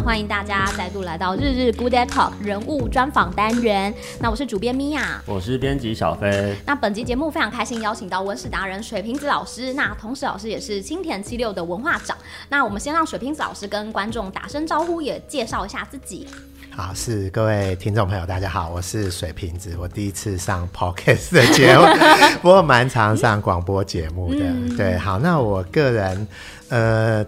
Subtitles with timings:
[0.00, 3.92] 那欢迎大家再度来到日日 Good Day Talk 人物专访单元。
[4.18, 6.56] 那我是主编米娅，我是编辑小飞。
[6.64, 12.16] 那本集节目非常开心邀请到文史达人水瓶子老师，那同时老师也是青田七六的文化长。
[12.48, 16.26] 那我们先让水瓶子老师跟观众打声招呼，也介绍一下自己。
[16.70, 21.84] 好，是各位听众朋友，大家好，我是水瓶子，我第一次上 Podcast 的节目，
[22.40, 24.40] 不过蛮常上广播节目的。
[24.44, 26.28] 嗯、对，好，那我个人，
[26.70, 27.26] 呃，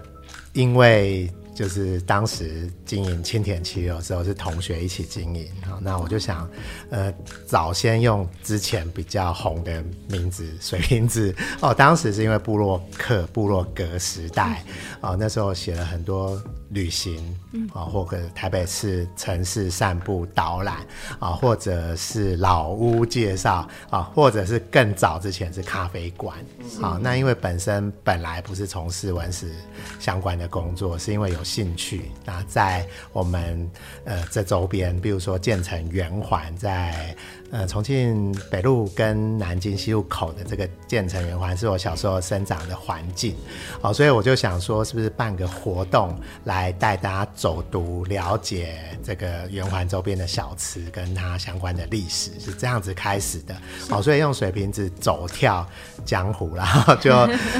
[0.54, 1.30] 因为。
[1.54, 6.48] 就是当时经营青田七的时候，是同学一起经营，啊，那我就想，
[6.90, 7.12] 呃，
[7.46, 14.64] 早先用之前比较红的名字水瓶子哦，当时是因为部落客、部落格时代，
[15.00, 16.42] 哦，那时候写了很多。
[16.72, 17.38] 旅行
[17.72, 20.76] 啊，或者台北市城市散步导览
[21.18, 26.36] 啊，或者是老屋介绍啊，或者是更早之前是咖啡馆
[26.80, 26.98] 啊。
[27.02, 29.54] 那因为本身本来不是从事文史
[30.00, 32.10] 相关的工作，是因为有兴趣。
[32.24, 33.70] 那在我们
[34.04, 37.16] 呃这周边，比如说建成圆环在。
[37.52, 43.36] 呃，重庆北路跟南京西路口的这个建成圆环是我小时候生长的环境，
[43.82, 53.54] 哦，所以我就想说，是不是办个活动来带大家走读，了解这个圆环周边的小吃跟它相关的历史，是这样子开始的。
[53.90, 55.66] 哦，所以用水瓶子走跳
[56.06, 57.14] 江湖，然 后就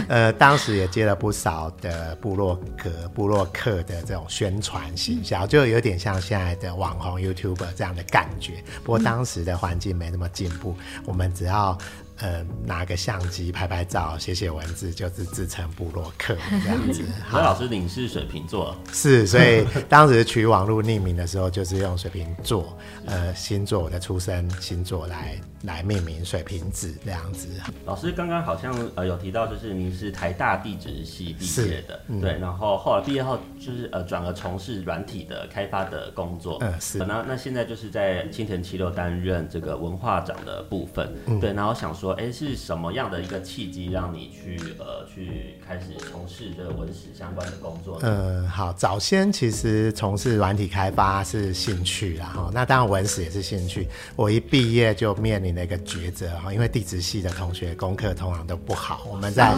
[0.09, 8.65] 呃，当时也接了不少的部落格、部落客的这种宣传行销，就有点像现在的网红 YouTuber 这样的感觉。
[8.83, 11.79] 不过当时的环没那么进步，我们只要
[12.23, 17.03] 呃拿个相机拍拍照、写写文字，就是自称部落客 这样子。
[17.29, 18.75] 何老师，您是水瓶座？
[18.93, 25.39] 是，所以当时取网络匿名的时候，就是用水瓶座呃星座，我的出生星座来。
[25.63, 27.47] 来命名水瓶子这样子。
[27.85, 36.99] 老师刚刚好像呃有提到，就是您是台大地质系毕业的，嗯、对，然后后来毕业后就是呃转而从事软体的开发的工作，嗯是。
[36.99, 41.53] 那那现在就是在青田七六担任这个文化长的部分，嗯、对。
[41.53, 48.09] 然后想说，哎，是什么样的一个契机让你去呃去开始从事这个文史相关的工作呢？
[48.09, 53.87] 嗯，好，早先其实从事软体开发是兴趣啦，哈，那当然文史也是兴趣。
[54.17, 55.53] 我一毕业就面临。
[55.53, 59.55] 了一个抉择哈，因为地质系的同学功课通常都不好，我们在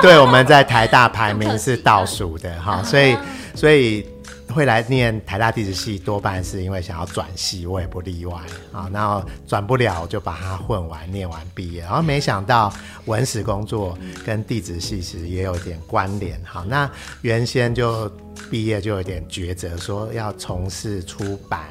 [0.00, 3.16] 对我们在台大排名是倒数的哈，所以
[3.52, 4.06] 所以
[4.48, 8.40] 会来念台大地质系多半是因为想要转系，我也不例外
[8.72, 8.88] 啊。
[8.92, 12.72] 然后转不了就把它混完念完毕业，然后没想到
[13.06, 16.64] 文史工作跟地质系其实也有点关联好。
[16.64, 16.90] 那
[17.22, 18.10] 原先就
[18.50, 21.68] 毕业就有点抉择，说要从事出版。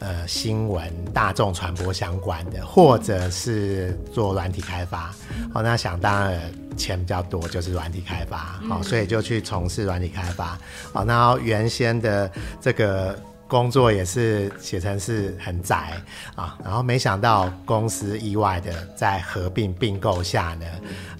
[0.00, 5.12] 呃，新闻、大众传播相关的，或者是做软体开发，
[5.52, 6.40] 哦，那想当然
[6.76, 10.56] 钱比较多，就是软体开发，好，所以就去从事软体开发，
[10.92, 12.30] 好，那原先的
[12.60, 13.18] 这个。
[13.48, 15.94] 工作也是写成是很窄
[16.36, 20.66] 啊，然后没想到公司意外的在合并并购下呢，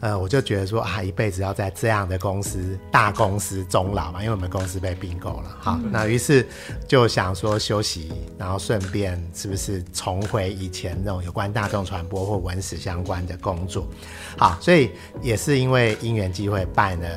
[0.00, 6.46] 呃，我就觉得说啊，一辈子要在这样的公司大公司终老嘛，因为我们公司被并购了，好，那于是
[6.86, 13.88] 就想说休息，然后顺便是不是重回以前那种有关大众传播或文史相关的工作，
[14.36, 14.90] 好，所以
[15.22, 17.08] 也是因为因缘机会办了。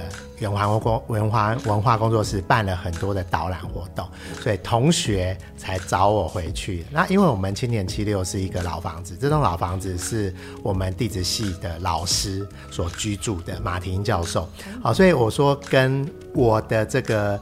[0.41, 4.07] 圆环工文化文化工作室办了很多的导览活动，
[4.41, 6.83] 所以同学才找我回去。
[6.91, 14.49] 那因为我们青年七六是一个老房子，这栋老房子是我们地质系的老师所居住的，马婷教授。
[14.81, 17.39] 好，所以我说跟我的这个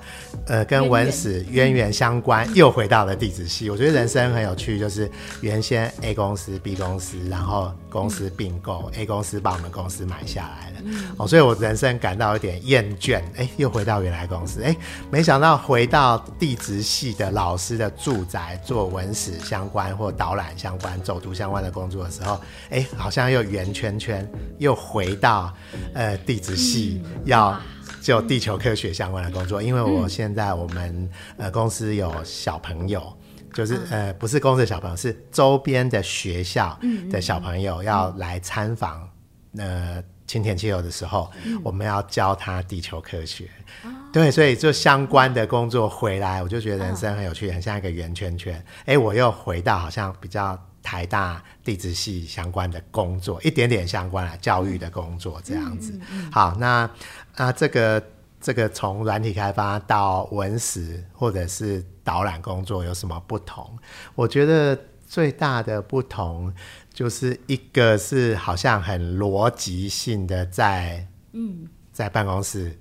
[0.47, 3.69] 呃跟文史渊源相关，又回到了地质系。
[3.69, 10.75] 我觉得人生很有趣，就是原先 A 公司、B 公司，然后公司并购，A 公司把我们公司买下来了。
[11.15, 12.88] 哦，所以我人生感到有点厌。
[12.97, 14.63] 卷哎，又回到原来公司。
[14.63, 14.75] 哎，
[15.11, 22.39] 没想到回到地质系的老师的住宅做文史相关或导览相关、走读相关的工作的时候，
[22.69, 24.27] 哎，好像又圆圈圈
[24.57, 25.53] 又回到
[25.93, 27.59] 呃地质系要
[28.01, 33.11] 就地球科学相关的工作，因为我现在我们呃公司有小朋友，
[33.53, 36.79] 就是呃不是公司的小朋友，是周边的学校
[37.11, 39.09] 的小朋友要来参访
[39.57, 40.03] 呃。
[40.29, 43.49] 青田七六的时候，嗯、我们要教他地球科学，
[43.83, 48.63] 哦、对，所以就相关的工作回来，我就觉得人生很有趣，哦、很像一个圆圈圈。
[48.85, 55.99] 哎，我又回到好像比较台大地质系相关的工作，一点点相关啊，教育的工作这样子。
[56.11, 56.87] 嗯、好，那
[57.35, 58.03] 啊，这个
[58.39, 63.75] 这个从软体开发到文史或者是导览工作有什么不同？
[64.13, 66.53] 我觉得最大的不同。
[66.99, 72.77] 就是一个是好像很逻辑性的在，嗯，在办公室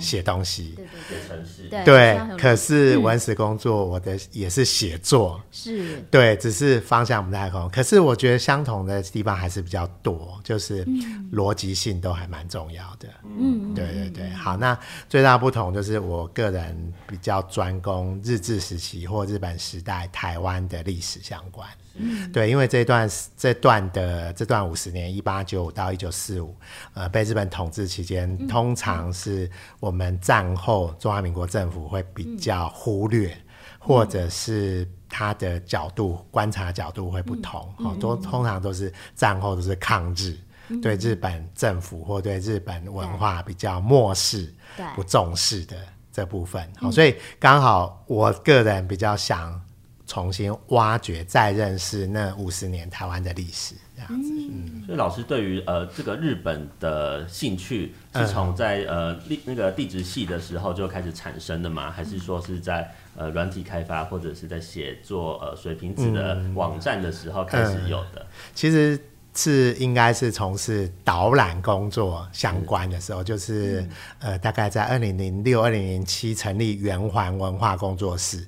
[0.00, 2.36] 写东西，对对对，对。
[2.36, 7.70] 可是文史工作，我的也是写作，是，对，只是方向不太同。
[7.70, 10.84] 可是我觉得相同的地方还是比较多，就是
[11.30, 13.08] 逻辑性都还蛮重要的。
[13.38, 14.30] 嗯，对对对。
[14.30, 14.76] 好，那
[15.08, 21.68] 最大不同就是我个人比较专攻日治时期或日本时代台湾的历史相关。
[21.96, 26.54] 嗯，对，因为这段这段的这段五十年，一八九五到一九四五，
[26.92, 29.48] 呃，被日本统治期间，嗯，通常是
[29.78, 33.40] 我们战后中华民国政府会比较忽略，嗯，
[33.78, 40.36] 或者是他的角度观察角度会不同，哦，嗯，都通常都是战后都是抗日，
[40.70, 44.52] 嗯，对日本政府或对日本文化比较漠视，
[44.96, 45.76] 不重视的
[46.10, 49.63] 这部分，好，所以刚好我个人比较想。
[50.06, 54.30] 重新挖掘、再认识那五十年台湾的历史，这样子。
[54.30, 61.90] 嗯，所以老师对于呃这个日本的兴趣是从在、嗯、呃历那个地质系的时候就开始产生的吗？
[61.90, 68.20] 还是说是在呃软体开发或者是在写作呃水平子的网站的时候开始有的？
[68.20, 69.00] 嗯嗯、其实
[69.34, 73.90] 是应该是从事导览工作相关的时候，就是、嗯、
[74.20, 78.46] 呃大概在二零零六、二零零七成立圆环文化工作室。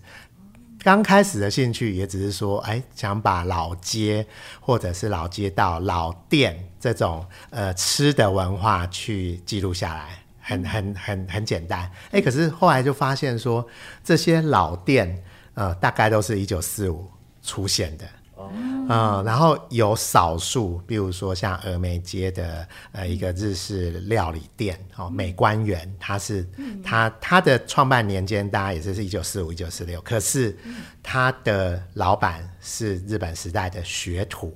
[0.86, 4.24] 刚开始的兴趣也只是说，哎，想把老街
[4.60, 11.90] 或者是老街道、老店这种呃吃的文化去记录下来，很很很很简单。
[12.12, 13.66] 哎，可是后来就发现说，
[14.04, 15.24] 这些老店
[15.54, 17.10] 呃大概都是一九四五
[17.42, 18.06] 出现的。
[18.54, 26.46] 嗯，然后有少数，比如说像峨眉街的呃一个日式料理店，哦，美观园，它是
[26.84, 30.56] 它它的创办年间大概也是是一九四五一九四六，可是
[31.02, 34.54] 它的老板是日本时代的学徒。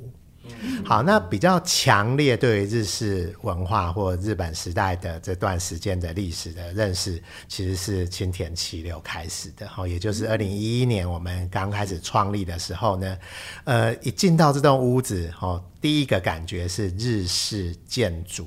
[0.84, 9.68] 好，那比较强烈对于日式文化或日本时代的这段时间的历史的认识，其实是青田七六开始的。
[9.68, 13.18] 好，也就是二零一一年我们刚开始创立的时候呢，
[13.64, 18.46] 呃，一进到这栋屋子，哦，第一个感觉是日式建筑，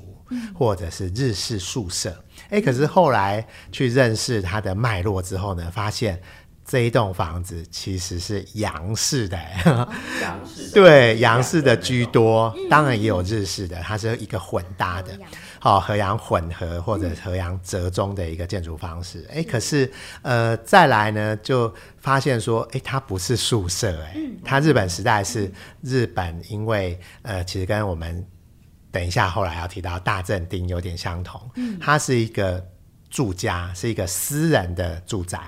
[0.54, 2.16] 或者是日式宿舍。
[2.50, 6.20] 哎，可是后来去认识它的脉络之后呢，发现。
[6.66, 9.38] 这一栋房子其实是洋式的，
[10.22, 10.72] 洋式的。
[10.74, 15.12] 对，洋式的居多，当然也有日式的，它是一个混搭的，
[15.58, 19.28] 好和洋混合或者和洋折中的一个建筑方式。
[19.30, 19.90] 哎，可是
[20.22, 25.52] 呃再来呢，就发现说，哎，它不是宿舍，哎，它日本时代是
[25.82, 28.26] 日本，因为呃其实跟我们
[28.90, 31.38] 等一下后来要提到大正町有点相同，
[31.78, 32.66] 它是一个
[33.10, 35.38] 住家，是一个私人的住宅。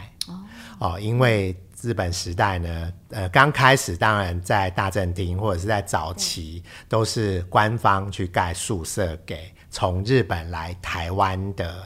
[0.78, 11.82] 哦，因为日本时代呢，呃，刚开始当然在大正厅或者是在早期，都是官方去盖宿舍给从日本来台湾的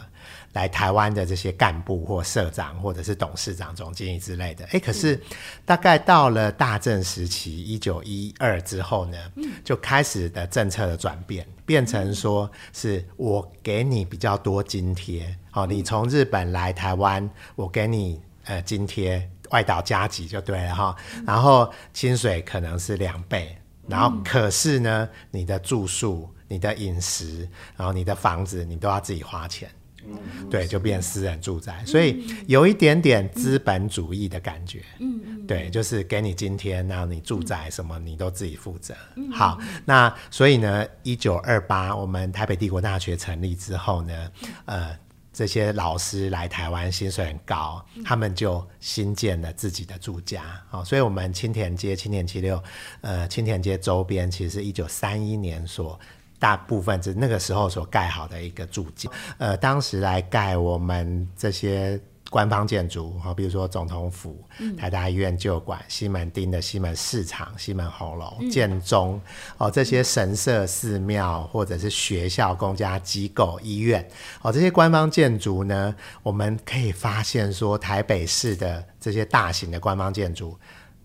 [0.52, 4.64] 来台湾的这些干部或社长或者是董事长、总经理之类的。
[4.72, 5.20] 哎，可是
[5.64, 9.18] 大概到了大正时期一九一二之后呢，
[9.64, 18.20] 就开始的政策的转变，变成说是我给你比较多津贴，哦，你从日本来台湾，我给你。
[18.44, 20.96] 呃，津贴外岛加急就对了哈，
[21.26, 23.56] 然后薪水可能是两倍，
[23.86, 29.68] 然后可是呢，你的住宿、你的饮食，然后你的房子，你都要自己花钱，
[30.50, 38.94] 对，就变私人住宅，所以有一点点资本主义的感觉，嗯对，就是给你津贴，然后你住宅什么你都自己负责。
[39.32, 44.30] 好，那所以呢，一九二八我们台北帝国大学成立之后呢，
[44.64, 44.96] 呃。
[45.40, 50.42] 这些老师来台湾，薪水很高，他们就新建了自己的住家。
[50.70, 52.62] 哦，所以，我们青田街、青田七六，
[53.00, 55.98] 呃，青田街周边，其实是一九三一年所
[56.38, 59.10] 大部分是那个时候所盖好的一个住家。
[59.38, 61.98] 呃，当时来盖我们这些。
[62.30, 64.42] 官方建筑，好，比如说总统府、
[64.78, 69.20] 台大医院旧馆、西门町的西门市场、西门红楼、建中，
[69.58, 74.08] 哦，这些神社、寺庙或者是学校、公家机构、医院，
[74.42, 80.56] 哦，这些官方建筑呢，我们可以发现说，台北市的这些大型的官方建筑，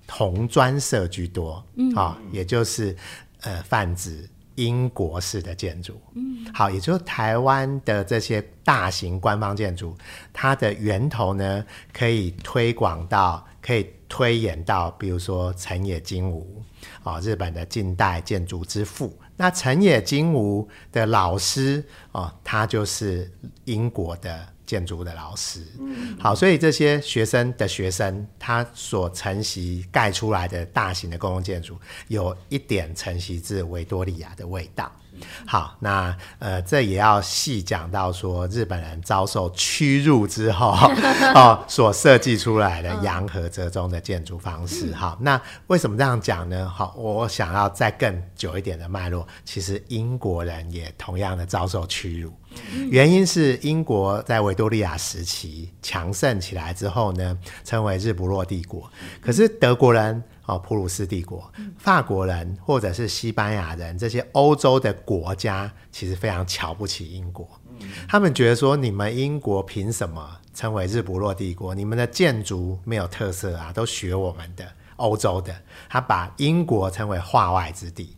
[0.07, 2.95] 红砖色居多，嗯，啊，也就是
[3.41, 4.29] 呃泛指。
[4.55, 9.95] 英国式的建筑，嗯，好，也就是台湾的这些大型官方建筑，
[10.33, 16.63] 它的源头呢，可以推广到，可以推演到，比如说成野金吾，
[17.03, 19.13] 哦，日本的近代建筑之父。
[19.37, 21.83] 那成野金吾的老师，
[22.13, 23.29] 哦，他就是
[23.65, 25.61] 英国的建筑的老师。
[25.79, 34.91] 嗯，好，所以这些学生的学生，他所承袭盖出来的大型的公共建筑，有一点承袭自维多利亚的味道。
[35.45, 40.71] 好，那呃，这也要细讲到说，日本人遭受屈辱之后，
[41.35, 44.93] 哦，所设计出来的洋河折中的建筑方式。
[44.93, 46.67] 好，那为什么这样讲呢？
[46.67, 52.33] 好，我想要再更久一点的脉络，其实英国人也同样的遭受屈辱。
[52.89, 58.89] 原因是英国在维多利亚时期强盛起来之后呢，称为日不落帝国。
[59.21, 67.47] 可是德国人哦，普鲁士帝国、法国人或者是西班牙人这些欧洲的国家，其实非常瞧不起英国。
[68.07, 71.75] 他们觉得说，你们英国凭什么称为日不落帝国？
[71.75, 75.53] 你们的建筑没有特色啊，都学我们的欧洲的。
[75.89, 78.15] 他把英国称为化外之地。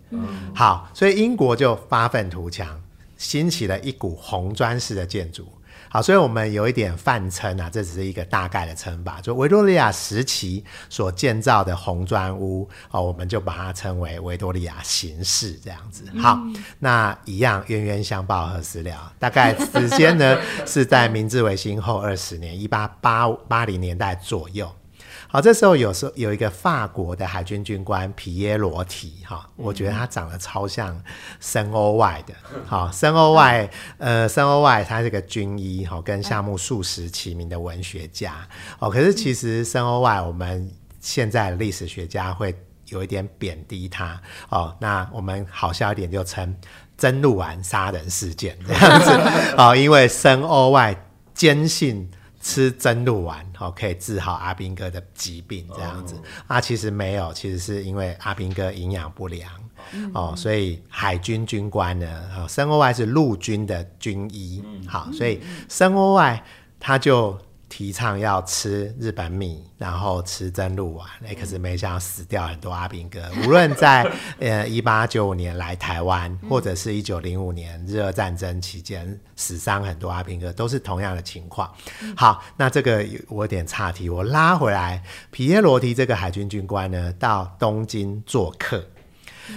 [0.53, 2.79] 好，所以英国就发愤图强。
[3.17, 5.48] 兴起了一股红砖式的建筑，
[5.89, 16.03] 好，所以我们有一点泛称啊，这只是一个大概的称法，就维多利亚时期所建造的红砖屋，哦，我们就把它称为维多利亚形式这样子。
[16.17, 16.39] 好，
[16.79, 19.13] 那一样冤冤相报何时了？
[19.17, 24.70] 大概时间呢是在明治维新后二十年，一八八八零年代左右。
[25.29, 30.98] 好，这时候有时候有一个法国的海军军官皮耶罗提，哈，我觉得他长得超像
[31.41, 32.34] 森欧外的，
[32.65, 38.48] 好，森欧外，呃，森欧外他是个军医，哈，跟夏目漱石齐名的文学家，
[38.79, 42.55] 哦，可是其实森欧外，我们现在的历史学家会
[42.86, 44.17] 有一点贬低他，
[44.48, 46.55] 哦，那我们好笑一点就称
[46.98, 49.12] 真鹿丸杀人事件这样子，
[49.60, 50.96] 哦，因为森欧外
[51.34, 52.10] 坚信。
[52.47, 56.23] 吃真鹿丸哦，可以治好阿兵哥的疾病，这样子、oh.
[56.47, 59.51] 啊，其实没有，其实是因为阿兵哥营养不良、
[60.13, 60.31] oh.
[60.31, 66.41] 哦，所以海军军官呢，哦，森欧外是陆军的军医，好，所以森欧外
[66.79, 67.37] 他就。
[67.69, 73.21] 提倡要吃日本米，然后吃真鹿丸，哎、欸，可是没想到死掉很多阿兵哥。
[73.45, 74.09] 无论在
[74.39, 81.69] 呃一八九五年来台湾，或者是一九零五年日俄战争期间死伤很多阿兵哥，都是同样的情况。
[82.15, 85.03] 好，那这个我有点岔题，我拉回来。
[85.29, 88.81] 皮耶罗提这个海军军官呢，到东京做客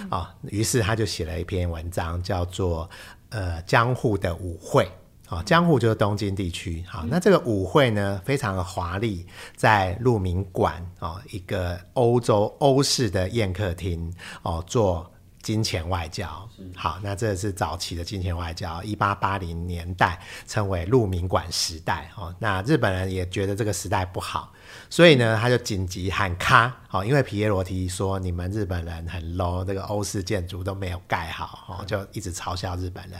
[0.09, 2.89] 啊，于、哦、是他就写了一篇文章，叫做
[3.29, 4.85] 呃江户的舞会。
[5.31, 6.83] 哦，江户就是东京地区。
[6.87, 15.10] 好，那这个舞会呢，非常的华丽，在鹿鸣馆哦，一个欧洲欧式的宴客厅哦，做
[15.41, 16.47] 金钱外交。
[16.75, 22.09] 好，那这是早期的金钱外交，一八八零年代称为鹿鸣馆时代。
[22.15, 24.51] 哦，那日本人也觉得这个时代不好。
[24.89, 33.19] 所以呢，他就紧急喊卡，哦，因为皮耶罗提说你们日本人很 low，这个欧式建筑都没有盖好，哦，就一直嘲笑日本人。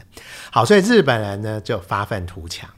[0.51, 2.69] 好，所以日本人呢就发愤图强，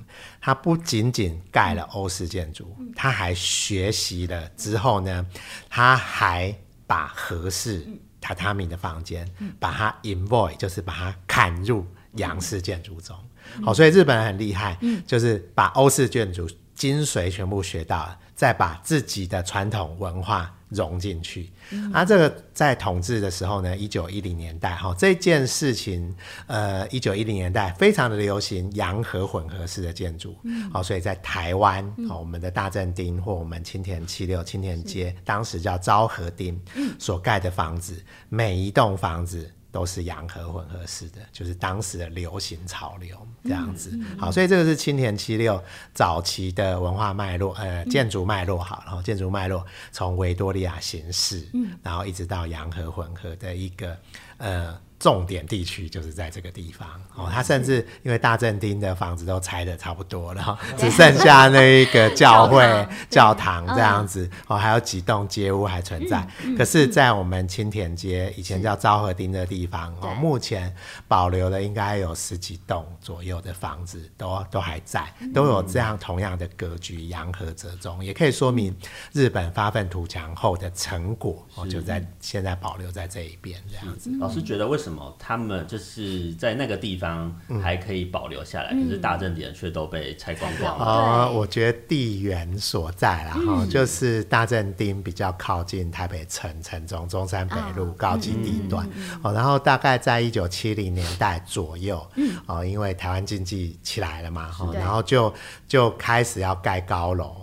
[0.42, 5.26] 他不仅仅盖了欧式建筑，他还学习了之后呢，
[5.70, 6.56] 他还
[6.88, 7.88] 把和式
[8.24, 9.28] 榻榻米的房间，
[9.60, 13.16] 把它 invoice，就是把它砍入洋式建筑中。
[13.64, 18.18] 好，所以日本人很厉害，就是把欧式建筑精髓全部学到了。
[18.36, 26.14] 再把自己的传统文化融进去，嗯，啊，这个在统治的时候呢，一九一零年代哈，这件事情，
[26.48, 30.34] 呃，一九一零年代非常的流行洋河混合式的建筑，
[30.72, 36.60] 好，嗯，所以在台湾，好，我们的大正町或我们青田七六青田街，当时叫昭和町，
[37.00, 39.50] 所盖的房子，每一栋房子。
[39.74, 43.90] 都是洋河混合式的，就是当时的流行潮流这样子。
[43.94, 45.62] 嗯嗯、好，所以这个是青田七六
[45.96, 53.98] 早期的文化脉络，呃，建筑脉络好，然后建筑脉络从维多利亚形式，嗯，然后一直到洋河混合的一个
[54.38, 54.80] 呃。
[55.04, 56.88] 重点地区就是在这个地方。
[57.14, 63.68] 哦，他甚至因为大正町的房子都拆得差不多了， 只剩下那一个教会教堂。
[63.74, 66.26] 这样子哦，还有几栋街屋还存在。
[66.58, 70.74] 可是，在我们青田街以前叫昭和町的地方哦，目前
[71.08, 78.74] 保留了应该有十几栋左右的房子都都还在，都有这样同样的格局，洋河折中，也可以说明
[79.12, 84.10] 日本发愤图强后的成果哦，就在现在保留在这一边这样子。
[84.20, 84.93] 老师觉得为什么？
[85.20, 90.86] 他们就是在那个地方还可以保留下来，嗯、可是大正点却都被拆光光了。
[90.86, 98.88] 哦，我觉得地缘所在啦，哈、嗯，就是大正町比较靠近台北城城中中山北路高级地段，
[99.22, 105.34] 哦，然后大概在一九七零年代左右，嗯，哦，因为台湾经济起来了嘛，哈，然后就
[105.68, 107.43] 就开始要盖高楼。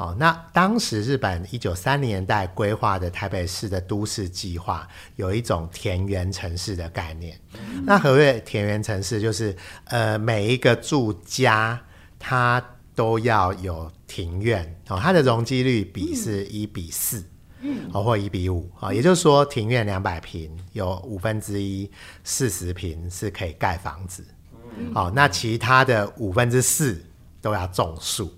[0.00, 7.38] 哦，那当时日本一九三零年代规划的台北市的都市计划，有一种田园城市的概念。
[7.84, 9.20] 那何谓田园城市？
[9.20, 9.54] 就是
[9.84, 11.78] 呃，每一个住家
[12.18, 12.64] 它
[12.94, 14.64] 都要有庭院。
[14.88, 17.22] 哦，它的容积率比是一比四，
[17.60, 21.90] 嗯，哦或一比五啊，也就是说庭院两百平，有五分之一
[22.24, 24.24] 四十平是可以盖房子，
[24.78, 27.04] 嗯，哦，那其他的五分之四
[27.42, 28.34] 都要种树，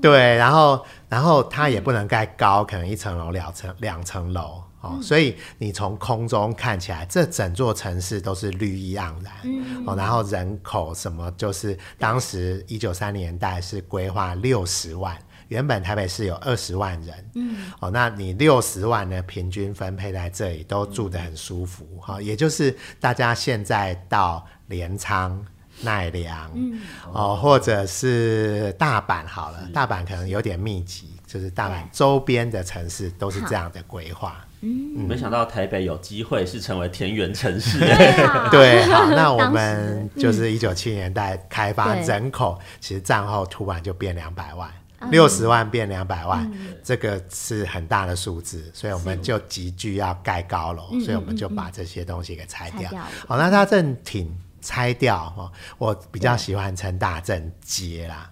[0.00, 4.62] 对，然后然后它也不能盖高，可能一层楼两层两层楼。
[4.80, 9.32] 哦，所以你从空中看起来，这整座城市都是绿意盎然。
[9.44, 15.16] 嗯，哦，然后人口什么，就是当时一九三零年代是规划六十万，
[15.48, 17.30] 原本台北市有二十万人。
[17.34, 21.86] 嗯，哦，那你六十万呢，平均分配在这里，都住得很舒服。
[22.02, 25.42] 哈、嗯，也就是大家现在到镰仓、
[25.84, 26.80] 奈良，嗯，
[27.12, 34.44] 哦，或者是大阪好了，大阪可能有点密集，就是大阪周边的城市都是这样的规划。
[34.62, 37.78] 嗯，没想到台北有机会是成为田园城市。
[38.50, 44.70] 对，好，那我们就是一九七年代开发，人口其实战后突然就变两百万，
[45.10, 46.50] 六十万变两百万，
[46.82, 52.90] 这个是很大的数字，所以我们就急剧要盖高楼，所以我们就把这些东西给拆掉。
[53.28, 54.34] 好，那它正町
[54.64, 58.28] 拆掉哈，我比较喜欢称大正街啦。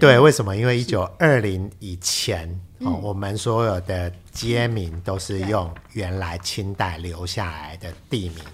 [0.00, 0.56] 对，为什么？
[0.56, 2.58] 因为一九二零以前。
[2.80, 8.44] 哦，我们所有的街名都是用原来清代留下来的地名、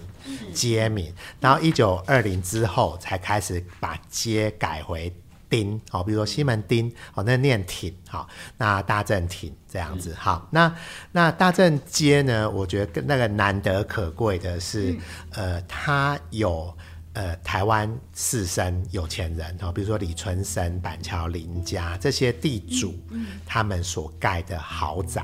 [0.53, 5.11] 街名，然后一九二零之后才开始把街改回
[5.51, 8.27] 町，好，比如说西门町，哦，那念挺，好，
[8.57, 10.73] 那大正挺这样子，好，那
[11.11, 12.49] 那大正街呢？
[12.49, 14.97] 我觉得那个难得可贵的是，
[15.33, 16.75] 呃，它有。
[17.13, 25.21] 呃，台湾士绅有钱人哦，比如说李春生、板桥林家这些地主，嗯嗯、他们所盖的豪宅，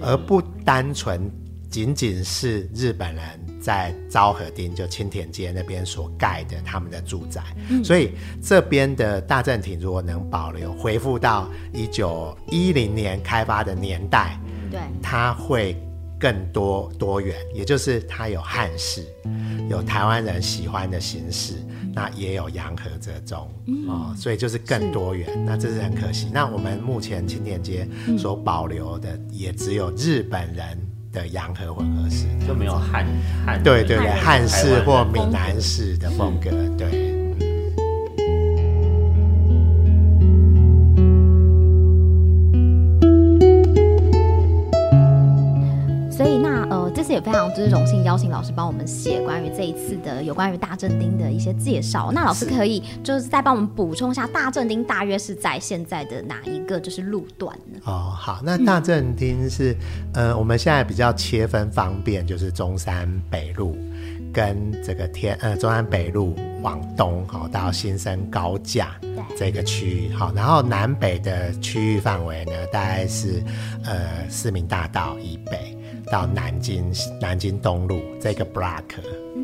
[0.00, 1.28] 而不单纯
[1.68, 7.42] 仅仅是日本人在昭和町就青田街那边所盖的他们的住宅。
[7.70, 8.10] 嗯、所以
[8.42, 14.38] 这边的大正町如果能保留，恢复到一九一零年开发的年代，
[14.70, 15.74] 对，它会。
[16.16, 19.04] 更多多元，也就是它有汉式，
[19.68, 21.56] 有台湾人喜欢的形式，
[21.92, 23.46] 那也有洋河折衷
[23.88, 25.28] 哦，所以就是更多元。
[25.44, 26.28] 那这是很可惜。
[26.32, 30.78] 那我们目前青田街所保留的，也只有日本人
[31.14, 33.06] 的洋河混合式，就没有汉
[33.46, 37.13] 汉对对对汉式或闽南式的风格，对。
[47.02, 52.10] 也非常之荣幸邀请老师帮我们写关于这一次的有关于大正町的一些介绍。
[52.12, 57.78] 那老师可以就是再帮我们补充一下，大正町大约是在现在的哪一个就是路段呢？
[57.84, 59.72] 哦，好，那大正町是、
[60.14, 63.76] 嗯、呃我们现在比较切分方便，就是中山北路
[64.32, 68.92] 跟这个天呃中山北路往东好到新生高架
[69.36, 73.42] 这个区域好，然后南北的区域范围呢，大概是
[73.84, 75.73] 呃市民大道以北。
[76.14, 78.84] 到南京南京东路这个 block，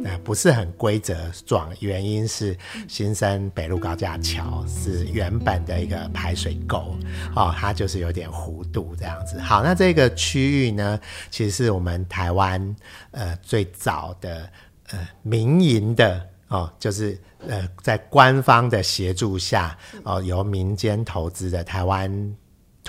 [0.04, 2.56] 呃，不是很规则状，原因是
[2.86, 6.96] 新生北路高架桥是原本的一个排水沟，
[7.34, 9.40] 哦，它就是有点弧度这样子。
[9.40, 12.76] 好，那这个区域呢，其实是我们台湾
[13.10, 14.48] 呃最早的
[14.92, 22.36] 呃民营的哦，就是呃在官方的协助下哦，由民间投资的台湾。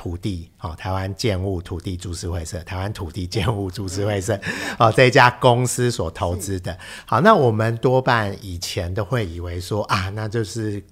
[0.02, 4.36] 土地哦，台湾建物土地株式会社，台湾土地建物株式会社
[4.80, 6.76] 哦，这一家公司所投资的。
[7.06, 10.84] 好，那我们多半以前都会以为说啊，那就是。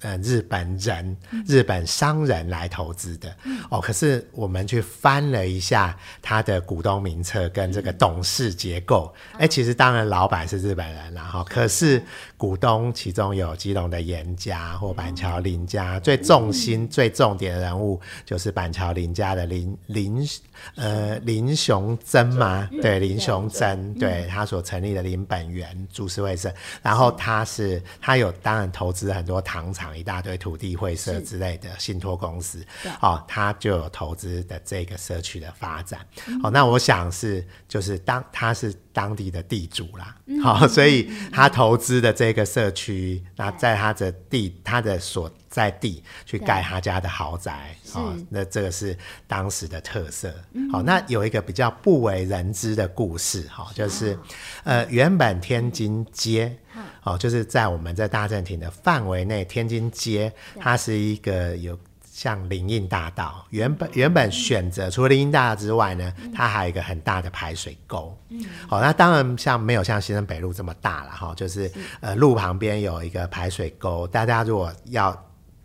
[0.00, 1.16] 呃，日本人、
[1.46, 3.80] 日本商人来投资的、嗯、哦。
[3.80, 11.42] 可是我们去翻了一下他的股东名册跟这个董事结构，哎、嗯欸，其实当然老板是日本人了哈。
[11.48, 12.04] 可是
[12.36, 20.28] 股东其中有基隆的严家或板桥林家，最重心、最重点的人物就是板桥林家的林林
[20.74, 22.68] 呃林雄真嘛？
[22.80, 26.52] 对，林雄真，对他所成立的林本源株式会社。
[26.82, 29.86] 然后他是他有当然投资很多糖厂。
[29.96, 32.62] 一大堆土地会社之类的信托公司，
[33.00, 36.00] 哦，他就有投资的这个社区的发展。
[36.42, 50.30] 哦，那我想是就是当他是当地的地主啦，好、所以他投资的这个社区，那、嗯、在他的地，他的所在地去盖他家的豪宅，哦，那这个是当时的特色。
[50.72, 54.18] 好、嗯，那有一个比较不为人知的故事，哈，就是、哦、
[54.64, 56.56] 呃，原本天津街。
[57.04, 61.78] 哦，就是在我们在大正町的范围内，天津街它是一个有
[62.16, 68.18] 像林荫大道，原本原本选择除了林荫大道之外呢，它还有一个很大的排水沟。
[68.30, 75.14] 嗯，好，那当然像没有像新生北路这么大了哈，就是呃路旁边有一个排水沟，大家如果要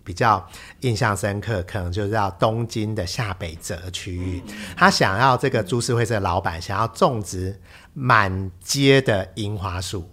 [0.04, 0.46] 比较
[0.82, 4.44] 印象深刻，可能就是要东京的下北泽区域，
[4.76, 7.58] 他想要这个株式会社老板想要种植
[7.94, 10.06] 满街的樱花树，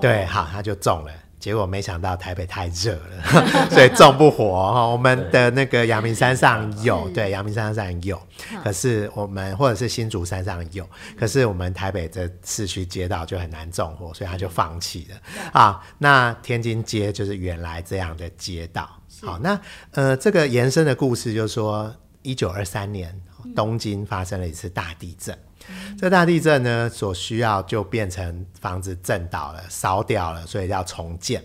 [0.00, 1.12] 对，好，他就种了。
[1.44, 4.86] 结果没想到台北太热了， 所以种不活哈。
[4.86, 8.18] 我们的那个阳明山上有，对，阳明山上有，
[8.62, 15.84] 可是我们或者是新竹山上有，可是我们台北的市区街道就很难种活，所以他就放弃了啊。
[15.98, 18.88] 那天津街就是原来这样的街道。
[19.20, 23.14] 好，那呃，这个延伸的故事就是说，一九二三年
[23.54, 25.38] 东京发生了一次大地震。
[25.98, 31.42] 这大地震呢，所需要就变成房子震倒了、烧掉了，所以要重建。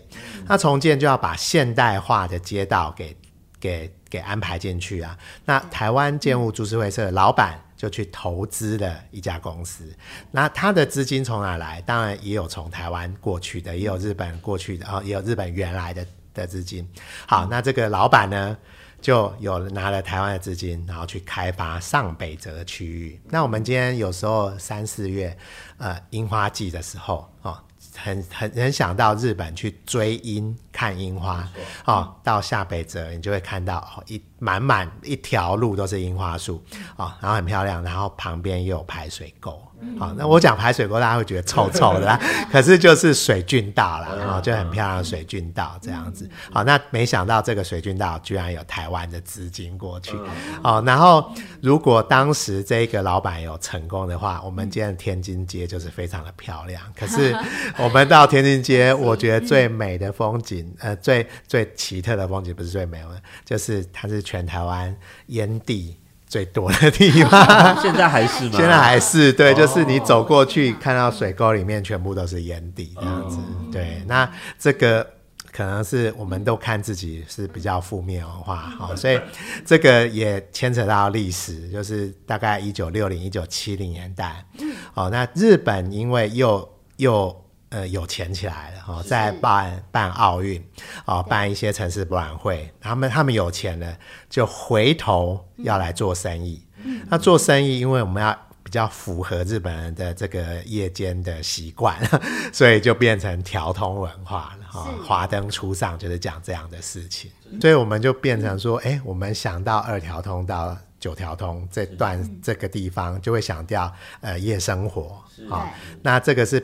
[0.48, 3.16] 那重建就要把现代化的街道给
[3.60, 5.18] 给给安排进去啊。
[5.46, 9.86] 那台湾建物株式会社的老板就去投资了一家公司。
[10.32, 11.82] 那他的资金从哪来？
[11.82, 16.88] 当然也有从台湾过去的，也有日本过去的，哦，也有日本原来的的资金。
[17.28, 18.58] 好，那这个老板呢？
[19.02, 23.20] 就有拿了台湾的资金，然后去开发上北泽区域。
[23.30, 25.36] 那我们今天有时候三四月，
[25.78, 27.58] 呃，樱花季的时候，哦，
[27.96, 31.48] 很很很想到日本去追樱看樱花，
[31.86, 36.64] 哦，到下北泽你就会看到哦一满满一条路都是樱花树，
[36.98, 39.62] 哦，然后很漂亮，然后旁边又有排水沟。
[39.98, 42.20] 好，那我讲排水沟，大家会觉得臭臭的啦。
[42.52, 46.30] 可是就是水郡道啦，然后就很漂亮的水郡道这样子。
[46.52, 50.18] 好，那没想到这个水郡道居然有台湾的资金过去。
[50.64, 56.82] 哦，然后如果当时这个老板有成功的话，我们今天的天津街就是非常的漂亮。
[56.98, 57.36] 可是
[57.78, 64.96] 我们到天津街，我觉得最美的风景，呃，最最奇特的风景不是最美的，就是它是全台湾
[65.28, 65.99] 烟蒂
[66.30, 67.42] 最多的地方，
[67.82, 68.52] 现在还是吗？
[68.54, 73.38] 现在还是对，就是你走过去看到水沟里面全部都是烟蒂这样子。
[73.72, 75.06] 对，那这个
[75.52, 79.20] 可能是我们都看自己是比较负面文化，好，所以
[79.66, 84.46] 这个也牵扯到历史，就是大概一九六零、一九七零年代。
[84.94, 87.36] 哦，那日本因为又又。
[87.70, 90.60] 呃，有钱起来了哈，在办办奥运，
[91.06, 93.96] 哦，办一些城市博览会，他们他们有钱了，
[94.28, 96.66] 就回头要来做生意。
[96.84, 101.96] 嗯、那做生意，因为我们要比较符合日本人的这个夜间的习惯，
[102.52, 104.90] 所以就变成条通文化了哈。
[105.06, 107.30] 华灯初上就是讲这样的事情，
[107.62, 115.70] 所以我们就变成说，哎、欸，我们想到二条通到九条通这段这个地方，就会想到呃夜生活啊。
[116.02, 116.60] 那这个是。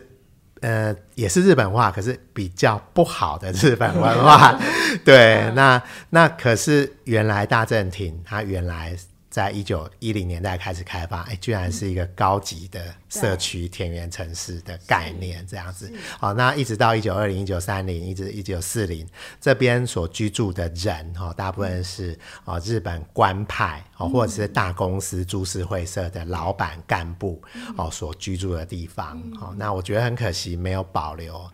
[0.65, 4.58] 呃，也是日本话，可是比较不好的日本文化。
[5.06, 8.97] 对，那那可是原来大正廷，他原来。
[9.36, 15.91] 在一九一零年代开始开发，哎，居然是一个高级的社区田园城市的概念，这样子。
[16.17, 19.06] 好，那一直到一九二零、一九三零，一直一九四零，
[19.41, 27.43] 这边所居住的人，哈，大部分是啊日本官派，哦，或者是大公司株式会社的老板干部，
[27.76, 29.21] 哦，所居住的地方。
[29.38, 31.45] 好，那我觉得很可惜，没有保留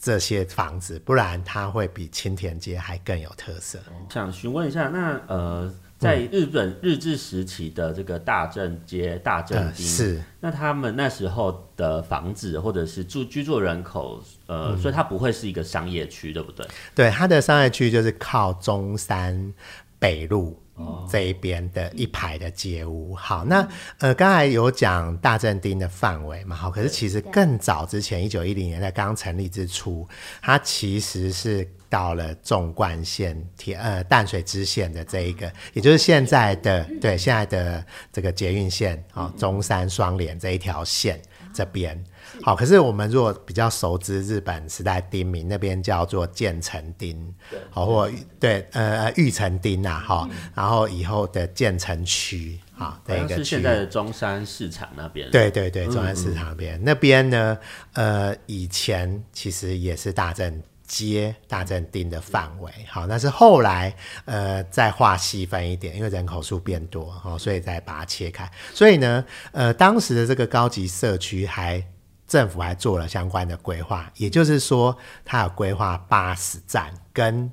[0.00, 3.78] 这些房子，不然它会比青田街还更有特色。
[4.08, 5.70] 想询问一下，那呃。
[6.00, 16.66] 在日本日治时期的这个大正街、大正町，呃，是那他们那时候的房子或者是住居住人口，呃，嗯，所以它不会是一个商业区，对不对？
[16.94, 19.52] 对，它的商业区就是靠中山
[19.98, 20.58] 北路
[21.06, 23.14] 这一边的一排的街屋。
[23.14, 30.08] 好，那呃，刚才有讲大正町的范围嘛，好，可是其实更早之前，一九一零年代刚成立之初，
[30.40, 31.70] 它其实是。
[31.90, 41.20] 到了纵贯线铁呃淡水支线的这一个，也就是现在的对现在的这个捷运线啊、哦，中山双连这一条线
[41.52, 42.00] 这边
[42.42, 42.54] 好。
[42.54, 47.34] 可是我们如果比较熟知日本时代町名，那边叫做建成町，
[47.70, 55.28] 好或对呃玉成町呐哈，然后以后的建成区啊，这个是现在的中山市场那边。
[55.32, 57.58] 对对对，中山市场那边、嗯、那边呢，
[57.94, 60.62] 呃，以前其实也是大正。
[60.90, 68.50] 街大正町的范围，好，那是后来呃再划细分一点，因为人口数变多，哦，所以再把它切开。
[68.74, 71.80] 所以呢，呃，当时的这个高级社区还
[72.26, 77.48] 政府还做了相关的规划，也就是说，它有规划巴士站跟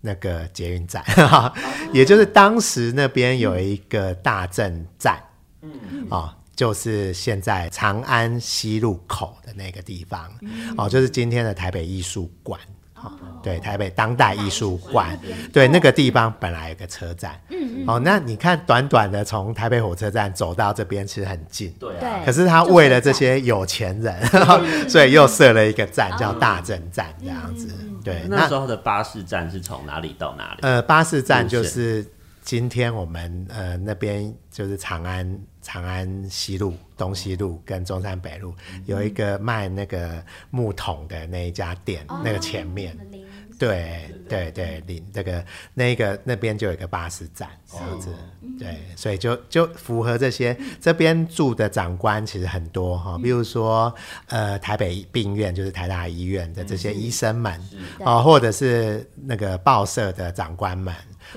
[0.00, 1.04] 那个捷运站，
[1.92, 5.22] 也就是当时那边有一个大正站，
[5.62, 5.70] 嗯，
[6.10, 10.28] 哦，就是现在长安西路口的那个地方，
[10.76, 12.58] 哦，就是今天的台北艺术馆。
[13.00, 13.10] 好，
[13.42, 15.18] 对，台北当代艺术馆，
[15.52, 21.90] 对，那个地方本来有个车站，嗯嗯，哦，那你看短短的从台北火车站走到这边其实很近，对，
[22.24, 24.14] 可是他为了这些有钱人，
[24.86, 27.68] 所以又设了一个站叫大正站这样子，
[28.04, 28.22] 对。
[28.28, 30.58] 那时候的巴士站是从哪里到哪里？
[30.60, 32.04] 呃，巴士站就是
[32.42, 35.38] 今天我们呃那边就是长安。
[35.62, 42.96] 长安西路、东西路跟中山北路、嗯、有一个卖那个木桶的那一家店，哦、那个前面，
[43.58, 48.08] 对对对，临这个那个那边就有一个巴士站，这样子，
[48.58, 50.56] 对，所以就就符合这些。
[50.80, 53.94] 这边住的长官其实很多哈，比如说
[54.28, 57.60] 呃台北病院就是台大医院的这些医生们，
[57.98, 60.94] 哦，或者是那个报社的长官们。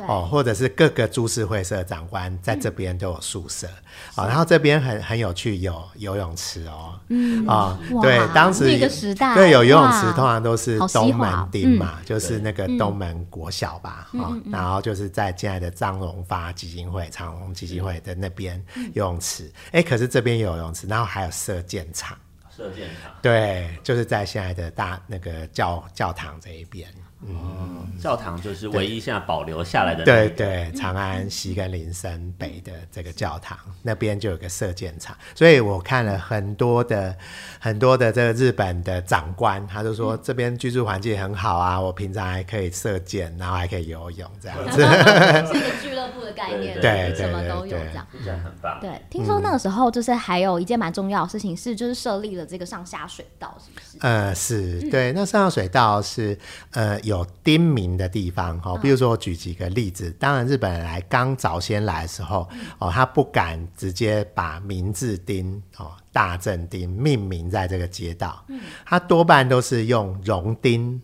[0.08, 22.17] 哦，或者是各个株式会社长官在这边都有宿舍，啊、嗯哦，然后这边很很有趣，有游泳池哦，嗯啊，哦、对，当时那个时代对有游泳池，通常都是东门町嘛，嗯、就是那个东门国小吧，啊、嗯哦，然后就是在现在的张荣发基金会、长荣基金会的那边游泳池，哎、嗯，可是这边有游泳池，然后还有射箭场，
[22.56, 26.88] 射箭场，对，就是在现在的大那个教教堂这一边。
[27.29, 30.03] 嗯，教堂就是唯一现在保留下来的。
[30.03, 37.15] 对对，长安西跟林森北的这个教堂，那边就有个射箭场，所以我看了很多的
[37.59, 44.81] 很多的这个日本的长官，他就说这边居住环境很好啊，我平常还可以射箭，然后还可以游泳这样子。
[45.53, 48.79] 是一个俱乐部的概念，对，什么都有这样，这样很棒。
[48.81, 53.97] 对，听说那个时候就是还有一件蛮重要的事情是，就是设立了这个上下水道，是不是？
[54.01, 56.38] 呃，是对，那上下水道是
[56.71, 57.12] 呃有。
[57.13, 60.12] 有町名的地方哈，比如说我举几个例子。
[60.19, 62.49] 当然，日本人来刚早先来的时候，
[62.80, 68.43] 哦，他不敢直接把明治丁哦大正丁命名在这个街道，
[68.86, 70.99] 他多半都是用荣町、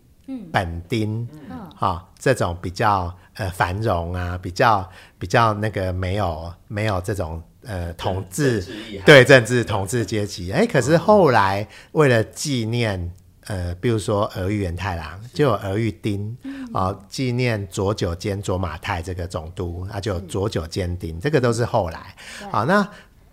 [0.52, 1.26] 本丁，
[1.76, 8.66] 哈，这种比较呃繁荣啊，比较比较那个没有没有这种呃统治
[9.06, 10.50] 对政治统治阶级。
[10.50, 13.12] 哎，可是后来为了纪念。
[13.46, 16.36] 呃，比如说儿玉元太郎，就有儿玉丁
[16.72, 22.14] 啊，纪、嗯呃、念佐久间卓马太这个总督，那就有佐久间丁，这个都是后来。
[22.50, 22.88] 好、呃，那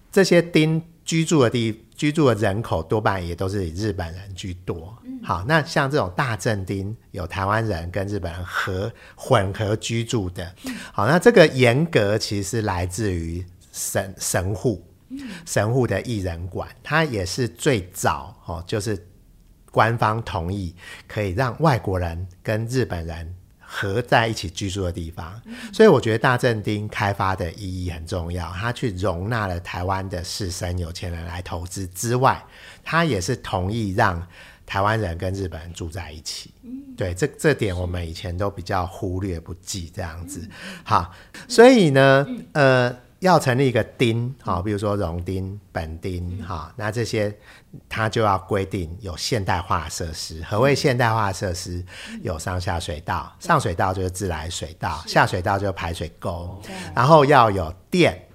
[0.10, 4.98] 这些丁居住的地居住的人口多半也都是以日本人居多。
[5.24, 10.52] 好、呃，那像这种大正丁有台湾人跟日本人合混合居住的。
[10.94, 14.82] 好、呃，那这个严格其实是来自于神神户，
[15.46, 19.06] 神户的艺人馆，它也是最早哦、呃，就是。
[19.72, 20.76] 官方同意
[21.08, 25.42] 可以让外国人跟日本人合在一起居住的地方，
[25.74, 28.50] 所以我觉得大正町开发的意义很重要。
[28.54, 32.42] 它去容纳了台湾的士绅、有钱人来投资之外，
[32.84, 34.26] 它也是同意让
[34.66, 36.54] 台湾人跟日本人住在一起。
[36.96, 40.50] 对，这这点我们以前都比较忽略不计，这样子。
[40.84, 41.14] 好，
[41.48, 43.07] 所以呢，呃。
[43.20, 47.36] 要成立一个町，好，比如说荣町、本町，哈，那这些
[47.90, 50.44] 它就要规定有现代化设施。
[50.44, 51.84] 何谓现代化设施？
[52.22, 56.62] 有上下水道，上水道就是自来水道，下水道就是排水沟，
[56.96, 58.27] 然后要有电，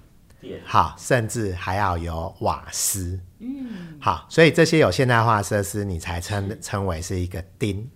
[0.65, 3.19] 好，甚至还要有瓦斯。
[3.39, 7.89] 嗯，好，所以这些有现代化设施，你才称称为是一个町。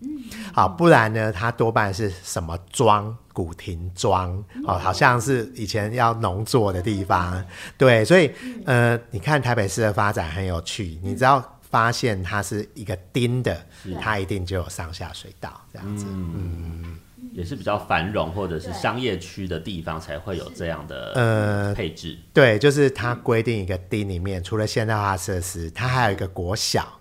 [0.54, 3.16] 好，不然呢，它多半是什么庄？
[3.38, 7.46] 古亭庄哦，好像是以前要农作的地方，
[7.78, 8.32] 对，所以
[8.66, 13.64] 呃，你看台北市的发展很有趣，你只要发现它是一个丁的，
[14.02, 16.98] 它一定就有上下水道这样子，嗯，
[17.38, 27.00] 也是比较繁荣或者是商业区的地方才会有这样的呃配置，对，就是它规定一个町里面除了现代化设施，它还有一个国小。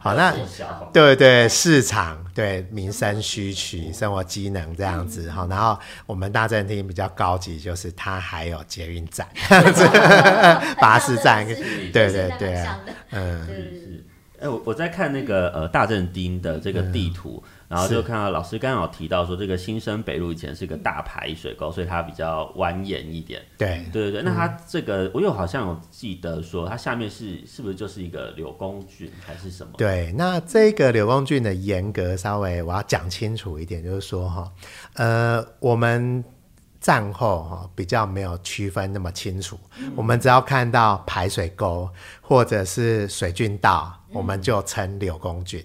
[0.00, 0.34] 好，那
[0.92, 9.24] 对对，市场对民生需求、生活机能这样子好，然后我们大正町比较高级，就是它还有捷运站、
[10.80, 12.80] 巴士站，对对对啊，
[13.12, 14.04] 嗯，是。
[14.38, 17.40] 哎，我我在看那个呃大正町的这个地图。
[17.68, 23.42] 然后就看到老师刚刚有提到说，这个新生北路以前是个大排水沟，所以它比较蜿蜒一点。
[23.58, 29.72] 对对对对，那它这个、嗯、我又好像有记得说，它下面是是不是就是一个柳公郡还是什么？
[29.76, 34.52] 对，那这个柳公郡的严格稍微我要讲清楚一点，就是说哈，
[34.94, 36.24] 呃，我们
[36.80, 41.88] 战后哈比较没有区分那么清楚，嗯、我们只要看到排水沟
[42.20, 45.60] 或者是水郡道，我们就称柳公圳。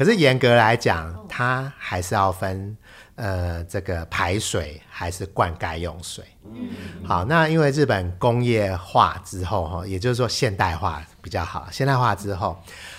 [0.00, 2.74] 可是严格来讲，它还是要分，
[3.16, 6.24] 呃，这个排水还是灌溉用水。
[6.46, 6.70] 嗯，
[7.04, 11.68] 好，那因为日本工业化之后，哈，也就是说现代化比较好。
[11.70, 12.58] 现代化之后，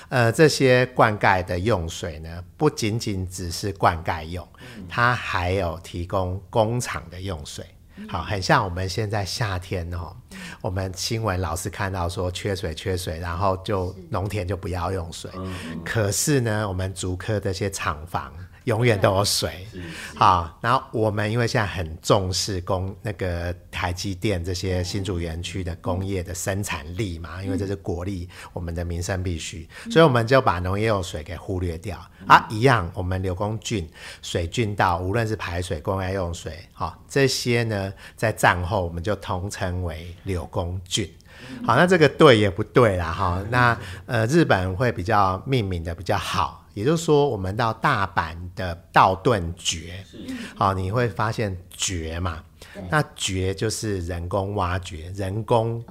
[0.09, 4.47] 呃，这些灌溉的用水呢，不仅仅只是灌溉用，
[4.87, 7.65] 它还有提供工厂的用水。
[8.09, 10.15] 好，很像我们现在夏天哦，
[10.61, 15.31] 我们新闻老是看到说缺水缺水，然后就农田就不要用水。
[15.85, 18.33] 可是呢，我们竹科这些厂房。
[18.65, 19.65] 永远都有水，
[20.15, 31.97] 好，然后我们因为现在很重视工那个台积电这些新竹园区的工业的生产力嘛，因为这是国力，我们的民生必须，所以我们就把农业用水给忽略掉
[32.27, 32.45] 啊。
[32.51, 33.89] 一样，我们柳工郡
[34.21, 41.11] 水郡道，无论是排水、工业用水，好，这些呢，在战后我们就统称为柳工郡。
[41.65, 46.60] 好，那这个对也不对啦，哈，那呃，日本会比较命名的比较好。
[46.73, 49.91] 也就是说，我们到大阪的道顿堀，
[50.55, 52.43] 好，你会发现堀嘛，
[52.89, 55.83] 那堀就是人工挖掘、人工、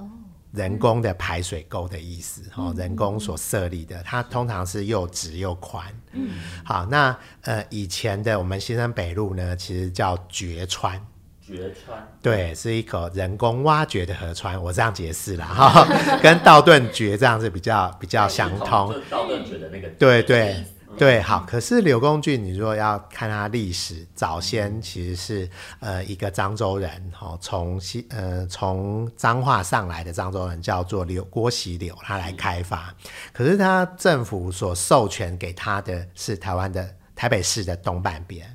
[0.51, 5.85] 人工的排水沟的意思，哦，人工所设立的，它通常是又直又宽。
[6.13, 6.29] 嗯，
[6.65, 10.99] 好，那呃，以前的我们新生北路呢，其实叫堀川。
[11.45, 15.87] 堀川，对，是一口人工挖掘的河川，我这样解释了，哈，
[16.21, 18.93] 跟道顿堀这样子比较比较相通。
[19.09, 20.63] 道顿堀的那个，对对
[20.97, 21.45] 对，好。
[21.47, 25.49] 可是柳公圳，你如果要看它历史，早先其实是
[25.79, 32.93] 呃一个漳州人，哦，从西呃从彰化上来的漳州人叫做柳郭喜柳，他来开发。
[33.33, 38.45] 可是他政府所授权给他的是台湾的台北市的东半边。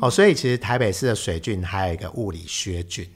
[0.00, 3.06] 哦，所以其实台北市的水圳还有一个雾里薛圳，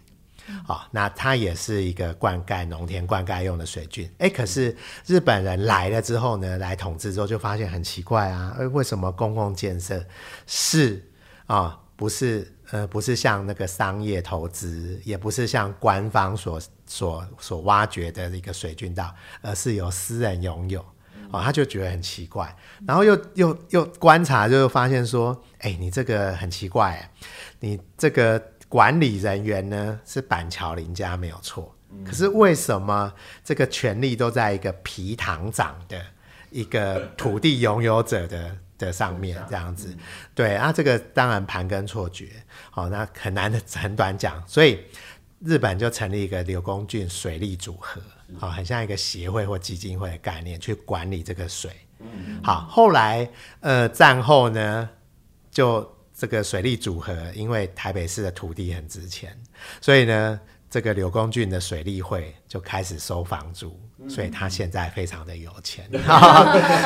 [0.67, 4.09] 哦，那它也是一个灌溉农田灌溉用的水圳。
[4.19, 4.75] 哎，可是
[5.07, 10.05] 日本人来了之后呢，来统治之后就发现很奇怪啊，哎，为什么公共建设
[10.47, 11.07] 是
[11.47, 19.13] 啊、不是呃，不是像那个商业投资，也不是像官方所所所挖掘的一个水圳道，
[19.43, 20.85] 而是由私人拥有。
[21.33, 22.55] 哦，他就觉得很奇怪，
[22.87, 27.11] 然后又又又观察，就发现说，哎，你这个很奇怪，
[27.61, 33.13] 你这个管理人员呢是板桥林家没有错，可是为什么
[33.45, 36.01] 这个权力都在一个皮堂长的
[36.51, 39.97] 一个土地拥有者的的上面这样子？
[40.35, 42.29] 对啊，这个当然盘根错节，
[42.71, 44.81] 好，那很难的很短讲，所以
[45.41, 48.01] 日本就成立一个柳公郡水利组合。
[48.39, 51.71] 好，很像一个协会或基金会的概念去管理这个水。
[52.43, 53.29] 好，后来
[53.61, 54.89] 呃战后呢，
[55.51, 59.37] 就这个水利组合，因为台北市的土地很值钱，
[59.83, 60.41] 所以呢，
[60.71, 65.85] 这个柳公郡的水利会就开始收房租，所以他现在非常的有钱。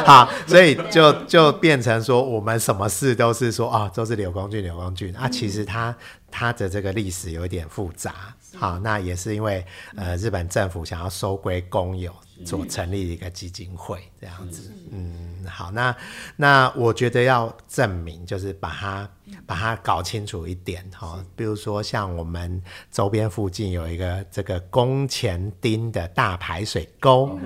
[0.04, 5.96] 好，所以就就变成说，我们什么事都是说哦，都是柳公郡，柳公郡啊，其实他
[6.28, 8.34] 他的这个历史有一点复杂。
[8.56, 9.64] 好，那也是因为
[9.96, 12.12] 呃，日本政府想要收归公有，
[12.44, 14.72] 所成立一个基金会这样子。
[14.90, 15.94] 嗯，好，那
[16.36, 19.08] 那我觉得要证明，就是把它
[19.46, 21.22] 把它搞清楚一点哈。
[21.34, 27.38] 比如说，像我们周边附近有一个这个宫前町的大排水沟，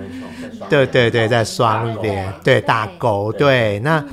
[0.69, 4.05] 对对对，在双连，对大沟，对那。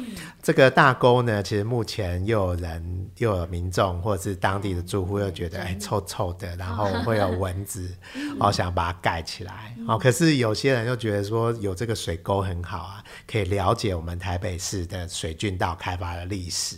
[0.46, 7.92] 这个大沟呢，其实目前又有人又有民众或者是当地的住户又觉得哎臭臭的，然后会有蚊子，
[8.38, 9.74] 好想把它盖起来。
[9.88, 16.76] 哦，可是有些人又觉得说有这个水沟很好啊，可以了解我们台北市的水郡道开发的历史，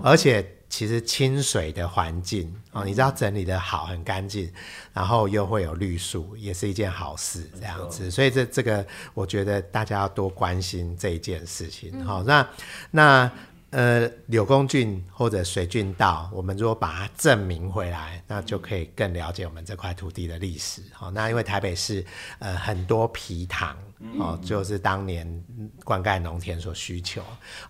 [0.00, 0.48] 而且。
[0.78, 4.48] 其实清水的环境哦，你知道整理的好，很干净，
[4.92, 8.08] 然后又会有绿树，也是一件好事，这样子。
[8.08, 12.04] 所以这这个，我觉得大家要多关心这一件事情。
[12.04, 12.48] 好、嗯，那
[12.92, 13.32] 那
[13.70, 20.80] 呃，柳公郡或者水郡道，我们如果把它证明回来，那就可以更了解我们这块土地的历史。
[20.92, 22.06] 好，那因为台北市
[22.38, 23.76] 呃很多皮塘
[24.16, 25.44] 哦，就是当年
[25.82, 27.20] 灌溉农田所需求。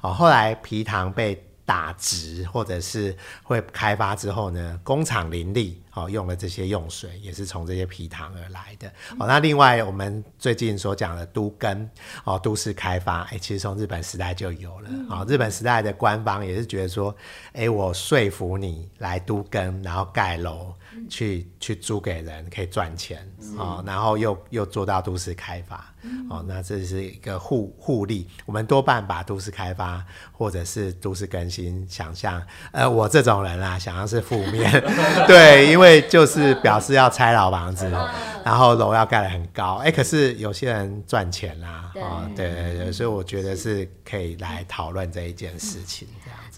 [0.03, 8.88] 哦，后来皮塘被打直或者是会开发之后呢，工厂林立，哦，用了这些用水也是从这些皮塘而来的。
[9.18, 11.87] 哦，那另外我们最近所讲的都根，
[12.24, 14.88] 哦，都市开发，哎，其实从日本时代就有了。
[15.11, 17.14] 哦，日本时代的官方也是觉得说，
[17.52, 20.72] 哎，我说服你来都根，然后盖楼。
[21.09, 25.93] 去去租给人可以赚钱哦，然后又又做到都市开发
[26.31, 28.27] 哦，那这是一个互互利。
[28.47, 34.71] 我们多半把都市开发或者是都市更新想象，呃，我这种人啊，想象是负面，
[35.27, 46.09] 对，因为就是表示要拆老房子，然然后楼要盖得很高，哎，可是有些人赚钱啦，哦，对对对，所以我觉得是可以来讨论这一件事情。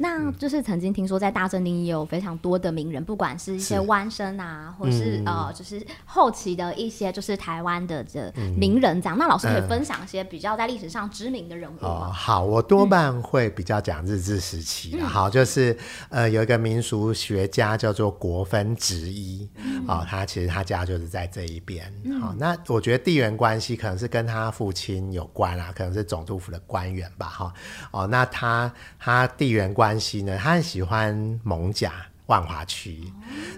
[0.02, 9.18] 那就是曾经听说在大正町也有非常多的名人，不管是一些弯生啊，或是呃，就是后期的一些就是台湾的这名人这样。
[9.18, 12.10] 那老师可以分享一些比较在历史上知名的人物吗？
[12.10, 15.04] 好，我多半会比较讲日治时期的。
[15.04, 15.76] 好，就是
[16.08, 19.46] 呃，有一个民俗学家叫做国分直一，
[19.86, 21.92] 哦，他其实他家就是在这一边。
[22.22, 27.26] 好，那我觉得地缘关系可能是跟他父亲有关啊，可能是总督府的官员吧。
[27.26, 27.52] 哈，
[27.90, 29.89] 哦，那他他地缘关。
[29.90, 30.38] 关系呢？
[30.38, 31.92] 他很喜欢蒙甲
[32.26, 33.12] 万华区，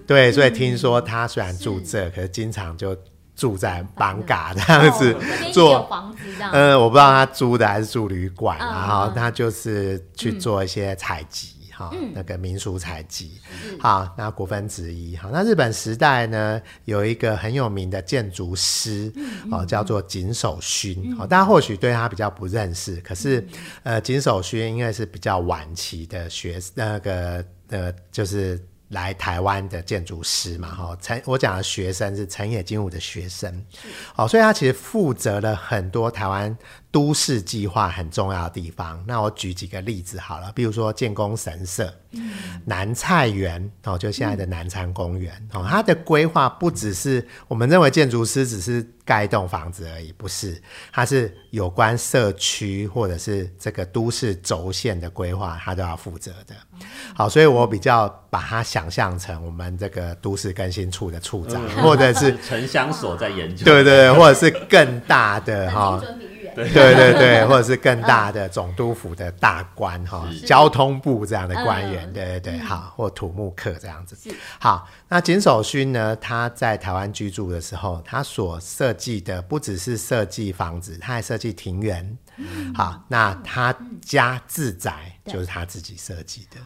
[0.06, 2.96] 对，所以听说他虽然住这，可是经常就
[3.36, 5.14] 住在邦嘎这样子
[5.52, 6.50] 做房子这样。
[6.54, 11.54] 嗯，我不知道他租的还是住旅馆，然后他就是去做一些采集。
[11.82, 13.40] 好，那个民俗采集，
[13.80, 19.12] 好，那国分直一，好，那日本时代呢，有一个很有名的建筑师，
[19.50, 23.44] 哦，叫做井守勋，哦，大家或许对他比较不认识，可是，
[23.82, 28.60] 呃，井守勋应该是比较晚期的学，那个，呃，就是。
[28.92, 33.64] 来台湾的建筑师嘛，哈，陈我讲的学生是陈野金武的学生，
[34.16, 36.54] 哦，所以他其实负责了很多台湾
[36.92, 39.02] 都市计划很重要的地方。
[39.08, 42.30] 那我举几个例子好了，比如说建功神社、嗯、
[42.64, 48.86] 南菜园，哦，就现在的南山公园，哦，它的规划不只是我们认为建筑师只是。
[49.04, 50.62] 盖一栋房子而已，不是，
[50.92, 56.54] 它是有关社区或者是这个都市轴线的规划，它都要负责的。
[57.12, 66.00] 好，所以我比较把它想象成我们这个都市更新处的处长，嗯、或者是 城乡所在研究，对对对，或者是更大的哈。
[66.54, 74.16] 对对对，或者是更大的总督府的大官哈，交通部这样的官员，对对对，好，或土木课这样子。
[74.58, 76.16] 好，那井守勋呢？
[76.16, 82.16] 他在台湾居住的时候，他所设计的不只是设计房子，他还设计庭园。
[82.74, 86.56] 好，那他家自宅就是他自己设计的。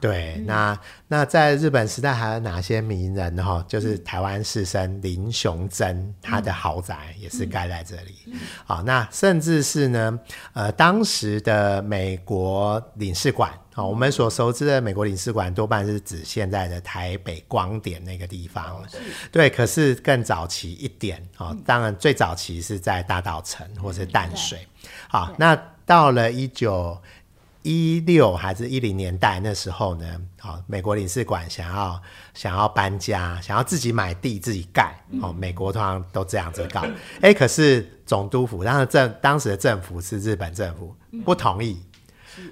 [0.00, 3.64] 对，那那在日本时代还有哪些名人哈？
[3.68, 8.34] 就是台湾士绅林雄真，他的豪宅也是盖在这里。
[8.64, 10.18] 好，那甚至是呢，
[10.54, 18.82] 呃，当时的美国领事馆，哦，我们所熟知的美国领事馆多半是指现在的台北光点那个地方。
[19.30, 24.66] 对，可是更早期一点，哦，当然最早期是在大稻城或是淡水。
[25.10, 26.96] 好，那到了一九
[27.62, 32.00] 一六还是一零年代那时候呢，哦，美国领事馆想要
[32.32, 36.86] 想要搬家，想要自己买地自己盖，哦，美国通常都这样子搞，
[37.20, 40.94] 哎，可是总督府当时政当时的政府是日本政府
[41.24, 41.82] 不同意，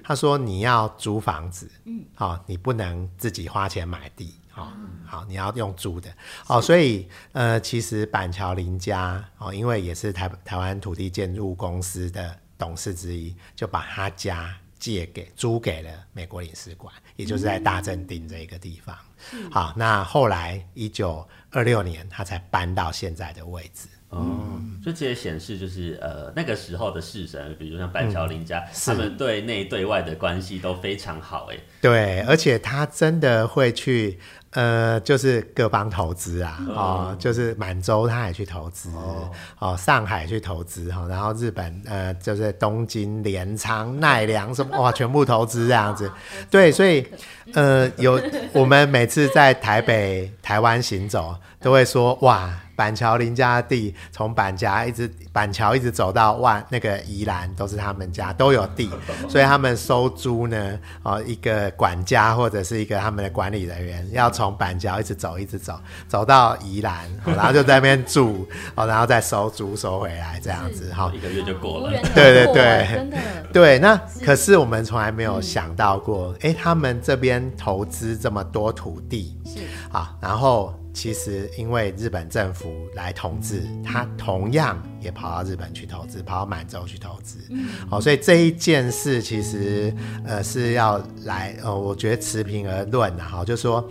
[0.03, 1.71] 他说你要租房子，
[2.17, 4.67] 哦，你不能自己花钱买地，哦，
[5.07, 6.11] 好，你要用租的，
[6.47, 14.55] 哦，所以呃，其实板桥林家哦，因为也是台台湾土地建筑公司的董事之一，就把他家。
[14.79, 18.97] 借给租给了美国领事馆，也就是在大正町这一个地方。
[19.33, 23.89] 嗯、好，那后来一九二六年，他才搬到现在的位置。
[24.07, 31.49] 哦，嗯、就这些显示，就是呃那个时候的世神，比如像板桥林家，嗯、他们对内对外的关系都非常好。
[31.51, 34.17] 哎，对，而且他真的会去。
[34.51, 39.29] 呃，就是各方投资啊，哦，哦，就是满洲他也去投资，哦，
[39.59, 46.11] 哦，上海去投资哈，然后日本呃，就是东京、镰仓、奈良什么哇，全部投资这样子，
[46.49, 47.05] 对，所以
[47.53, 48.19] 呃，有
[48.53, 52.49] 我们每次在台北、台湾行走，都会说哇。
[52.79, 58.89] 板桥林家的地，从板桥一直板桥一直走到万那个宜兰，都是他们家都有地，
[59.27, 65.77] 所以他们收租呢，哦，一个管家或者是一个他们的管理人员，要从板桥一直走，一直走，
[66.07, 67.05] 走到宜兰，
[67.35, 71.91] 然后就在那边住，哦，然后再收租收回来，这样子，哈，一个月就过了。
[72.15, 73.17] 对对对，真的。
[73.51, 79.59] 对，那可是我们从来没有想到过，哎，他们这边投资这么多土地，是
[79.91, 80.73] 啊，然后。
[80.93, 87.39] 其实，因为日本政府来统治，他同样也跑到日本去投资，跑到满洲去投资。
[87.49, 89.93] 嗯，好，所以这一件事其实，
[90.25, 93.89] 呃，是要来，呃，我觉得持平而论的哈，就说。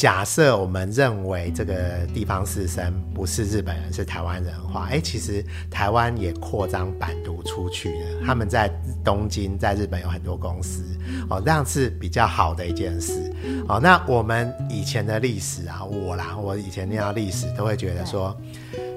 [0.00, 8.06] 假设我们认为这个地方士绅不是日本人，是台湾人的话，哎，其实台湾也扩张版图出去了。
[8.24, 8.72] 他们在
[9.04, 10.82] 东京，在日本有很多公司，
[11.28, 13.30] 哦，这样是比较好的一件事。
[13.68, 18.34] 哦，那我们以前的历史啊，我啦，我以前念到历史都会觉得说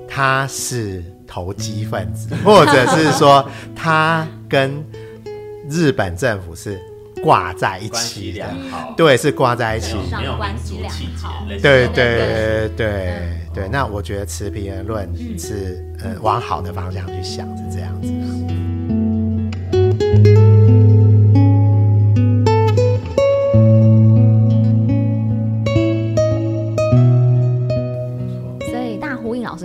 [0.08, 3.46] 他是投机分子， 或者是说
[3.76, 4.82] 他跟
[5.70, 6.82] 日本政府是
[7.24, 8.46] 挂在一起的，
[8.98, 13.70] 对，是挂在一起，没有关系良好，对对对对对。
[13.70, 15.10] 那我觉得持平而论
[15.40, 18.12] 是呃往好的方向去想，是这样子。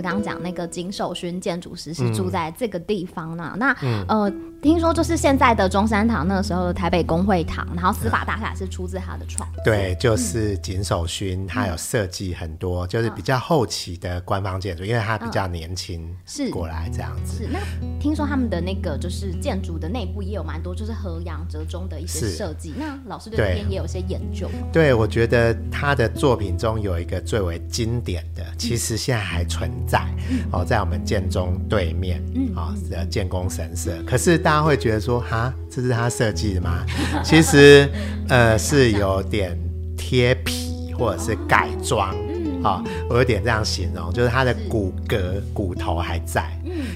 [0.01, 9.61] 刚刚讲那个金守勋建筑师是住在这个地方呢，嗯、那、嗯、呃，听说就是现在的中山堂，那个时候的台北公会堂，然后司法大厦是出自他的创、嗯。
[9.63, 17.43] 对，就是井守勋，他有设计很多，就是比较后期的官方建筑，因为他比较年轻，是过来这样子。
[17.43, 17.59] 是那
[18.01, 22.73] 听说他们的那个就是建筑的内部也有蛮多，就是和洋折中的一些设计。
[22.77, 24.49] 那老师对这边也有些研究。
[24.73, 30.05] 对，我觉得他的作品中有一个最为经典的，其实现在还存在。
[30.51, 32.21] 哦，在我们建中对面，
[32.55, 33.91] 啊、嗯，的建功神社。
[34.05, 36.83] 可是大家会觉得说，哈，这是他设计的吗？
[37.23, 37.87] 其实，
[38.29, 39.55] 呃，是有点
[39.95, 42.15] 贴皮或者是改装。
[42.63, 46.51] 好、哦，我有点这样形容，就是它的骨骼骨头还在，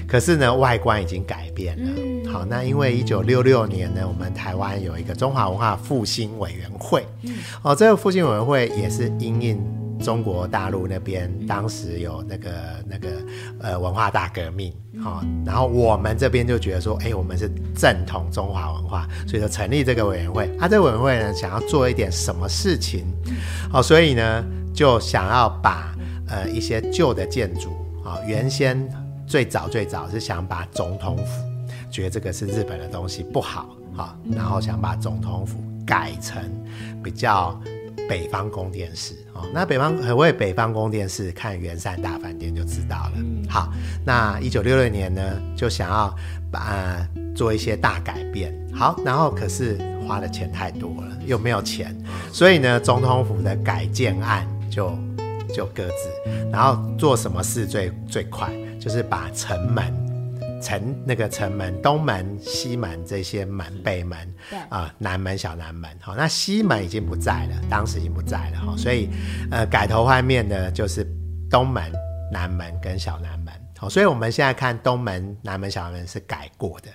[0.08, 2.32] 可是呢，外观已经改变了。
[2.32, 7.06] 好，那因为一九六六年呢，我们台湾有一个中华文化复兴委员会，
[7.62, 9.83] 哦，这个复兴委员会也是因应。
[10.04, 12.50] 中国大陆那边当时有那个
[12.86, 13.08] 那个
[13.60, 14.70] 呃文化大革命，
[15.02, 20.54] 好、哦，然后我们这边就觉得说，哎，我们是正统中华文化，所以就成立这个委员会。
[20.58, 23.06] 他、啊、这个委员会呢，想要做一点什么事情，
[23.72, 24.44] 好、哦，所以呢，
[24.74, 25.96] 就想要把
[26.28, 27.70] 呃一些旧的建筑，
[28.04, 28.86] 啊、哦，原先
[29.26, 31.42] 最早最早是想把总统府，
[31.90, 36.42] 觉得这个是日本的东西不好，好、哦，然后想把总统府改成
[37.02, 37.58] 比较。
[38.08, 41.32] 北方宫殿式哦，那北方何谓北方宫殿式？
[41.32, 43.12] 看圆山大饭店就知道了。
[43.48, 43.72] 好，
[44.04, 45.22] 那一九六六年呢，
[45.56, 46.14] 就想要
[46.50, 48.54] 把、呃、做一些大改变。
[48.74, 51.96] 好，然后可是花的钱太多了，又没有钱，
[52.32, 54.96] 所以呢，总统府的改建案就
[55.54, 56.30] 就搁置。
[56.52, 58.52] 然后做什么事最最快？
[58.78, 60.03] 就是把城门。
[60.64, 64.18] 城那个城门，东门、西门这些门，北门，
[64.70, 69.10] 啊、呃，南门、小南门，好，那西门已经不在了，当时已经不在了，哈，所以，
[69.50, 71.06] 呃，改头换面的就是
[71.50, 71.82] 东门、
[72.32, 73.43] 南门跟小南门。
[73.84, 76.88] 好，所以我们现在看东门、南门、小南门是改过的，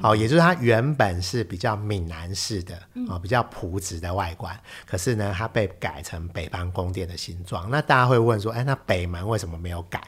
[0.00, 2.74] 好、嗯，也就是它原本是比较闽南式的，
[3.10, 7.68] 啊，比较朴质的外观，可是呢，它被改成北方宫殿的形状。
[7.70, 10.00] 那大家会问说，哎，那北门为什么没有改？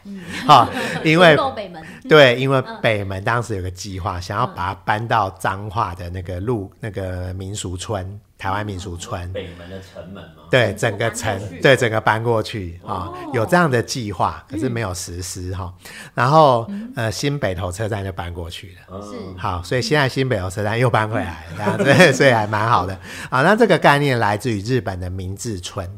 [0.46, 8.18] 好、嗯， 因为北门，对，因为北门当时有个计划，想要把它搬到彰化的那个路，那个民俗村。
[8.42, 10.42] 台湾民俗村北门的城门吗？
[10.50, 15.90] 对，整个城，对，整个搬过去啊、哦哦，有这样的计划，可是没有实施哈、嗯。
[16.12, 22.98] 然后、嗯、呃，新北投车站就搬过去了，是好，所以现在新北投车站又搬回来了， 这、样子所以还蛮好的
[23.30, 23.42] 啊。
[23.42, 25.88] 那这个概念来自于日本的明治村。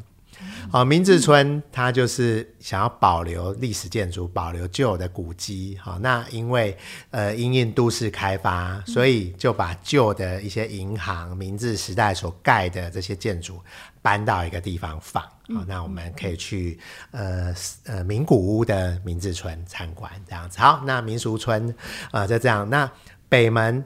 [0.73, 5.79] 哦，明治村它就是想要保留历史建筑，保留旧的古迹。
[5.81, 6.77] 好，那因为
[7.11, 13.61] 呃，因应都市开发，所以就把旧的一些银行、明治时代所盖的这些建筑
[14.03, 15.23] 搬到一个地方放。
[15.23, 16.79] 好，那我们可以去
[17.12, 17.55] 呃
[17.85, 20.59] 呃名古屋的明治村参观，这样子。
[20.59, 21.69] 好，那民俗村
[22.11, 22.69] 啊、呃，就这样。
[22.69, 22.91] 那
[23.29, 23.85] 北门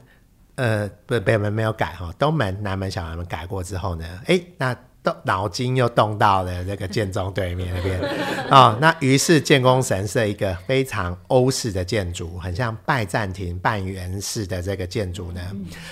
[0.55, 4.75] 呃不，北门没有改哈，东门、南门、小南门改过之后呢，哎，那。
[5.03, 8.01] 动脑筋又动到了这个建中对面那边。
[8.49, 15.41] 啊、 哦，那于是建功神社一个非常欧式的建筑，很像拜占庭半圆式的这个建筑呢，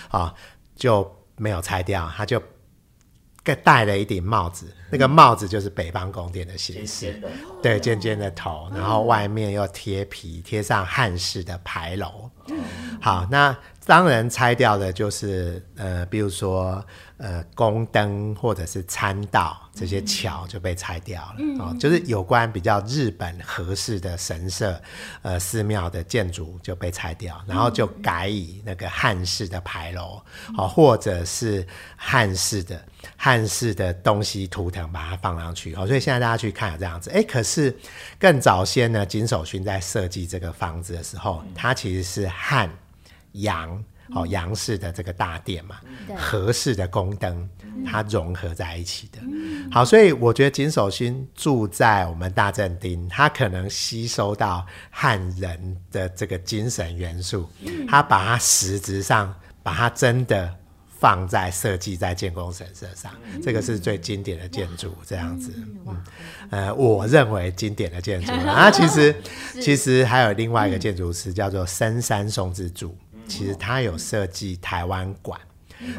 [0.09, 0.33] 啊、哦、
[0.75, 2.41] 就没有拆掉，他就
[3.63, 7.21] 戴了一顶帽子，那个帽子就是北方宫殿的形式，
[7.63, 12.29] 对，尖尖的头，然后外面又贴皮，贴上汉式的牌楼。
[13.01, 16.83] 好，那当然拆掉的就是呃，比如说。
[17.19, 24.79] 呃，宫灯或者是参道这些桥就被拆掉了，嗯、哦，就是有关比较日本合适的神社、
[25.23, 30.21] 呃寺庙的建筑就被拆掉，然后就改以那个汉式的牌楼，
[30.55, 32.79] 哦，或者是汉式的
[33.15, 37.75] 汉式的东西图腾把它放上去，哦，所以现在大家去看有这样子，哎，可是
[38.19, 42.69] 更早先呢，金守勋在设计这个房子的时候，他其实是汉
[43.31, 43.83] 洋。
[44.15, 45.81] 哦，洋式的这个大殿嘛，
[46.15, 47.45] 和式的宫灯，
[47.85, 49.19] 它融合在一起的。
[49.69, 57.49] 好，所以我觉得金守勋住在我们大正町，他可能吸收到汉人的这个精神元素，
[57.85, 60.55] 他把它实质上把它真的
[60.99, 65.53] 放在设计在建工神社上，这个是最经典的建筑，这样子。
[65.85, 66.03] 嗯，
[66.49, 68.31] 呃，我认为经典的建筑。
[68.47, 69.15] 啊，其实
[69.61, 72.97] 其实还有另外一个建筑师叫做深山松之助。
[73.27, 75.39] 其实他有设计台湾馆，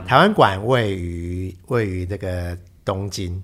[0.07, 3.43] 台湾馆位于位于这个东京，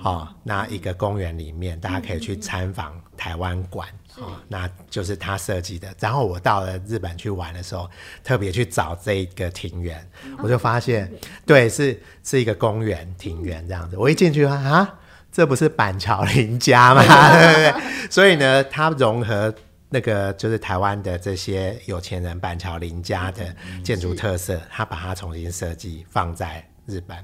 [0.00, 3.88] 好、哦，那一个公园里面，大家可以去参访台湾馆。
[4.18, 5.94] 哦，那就是他设计的。
[6.00, 7.88] 然后我到了日本去玩的时候，
[8.24, 10.06] 特别去找这个庭园，
[10.38, 11.10] 我就发现，
[11.44, 13.96] 对，是是一个公园庭园这样子。
[13.96, 14.98] 我一进去啊，
[15.30, 17.02] 这不是板桥林家吗？
[17.32, 17.74] 对？
[18.10, 19.54] 所以呢，它融合
[19.90, 23.54] 那个就是台湾的这些有钱人板桥林家的
[23.84, 27.16] 建筑特色，他把它重新设计放在日本。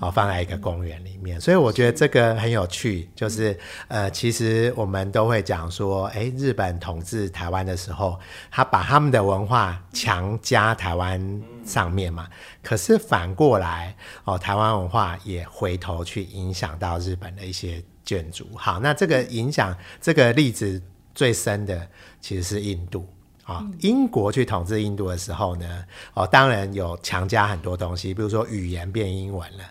[0.00, 3.08] 哦，放在一个公园里面，所以我觉得这个很有趣。
[3.14, 3.58] 就是
[3.88, 8.18] 呃，其实我们都会讲说，哎，日本统治台湾的时候，
[8.50, 12.28] 他把他们的文化强加台湾上面嘛。
[12.62, 18.48] 可是反过来，哦，台湾文化也回头去影响到日本的一些建筑。
[18.56, 20.82] 好，那这个影响，这个例子
[21.14, 21.88] 最深的
[22.20, 23.08] 其实是印度。
[23.46, 25.84] 啊、哦，英国去统治印度的时候呢，
[26.14, 29.64] 哦，当然有强加很多东西，比如说语言变英文了。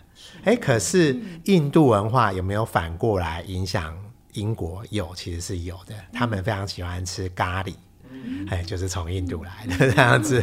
[0.44, 1.14] 哎，可是
[1.44, 3.94] 印度文化有没有反过来影响
[4.32, 4.82] 英国？
[4.88, 5.94] 有，其实是有的。
[6.10, 7.74] 他们非常喜欢吃咖喱，
[8.48, 10.40] 哎，就是从印度来的 这样子。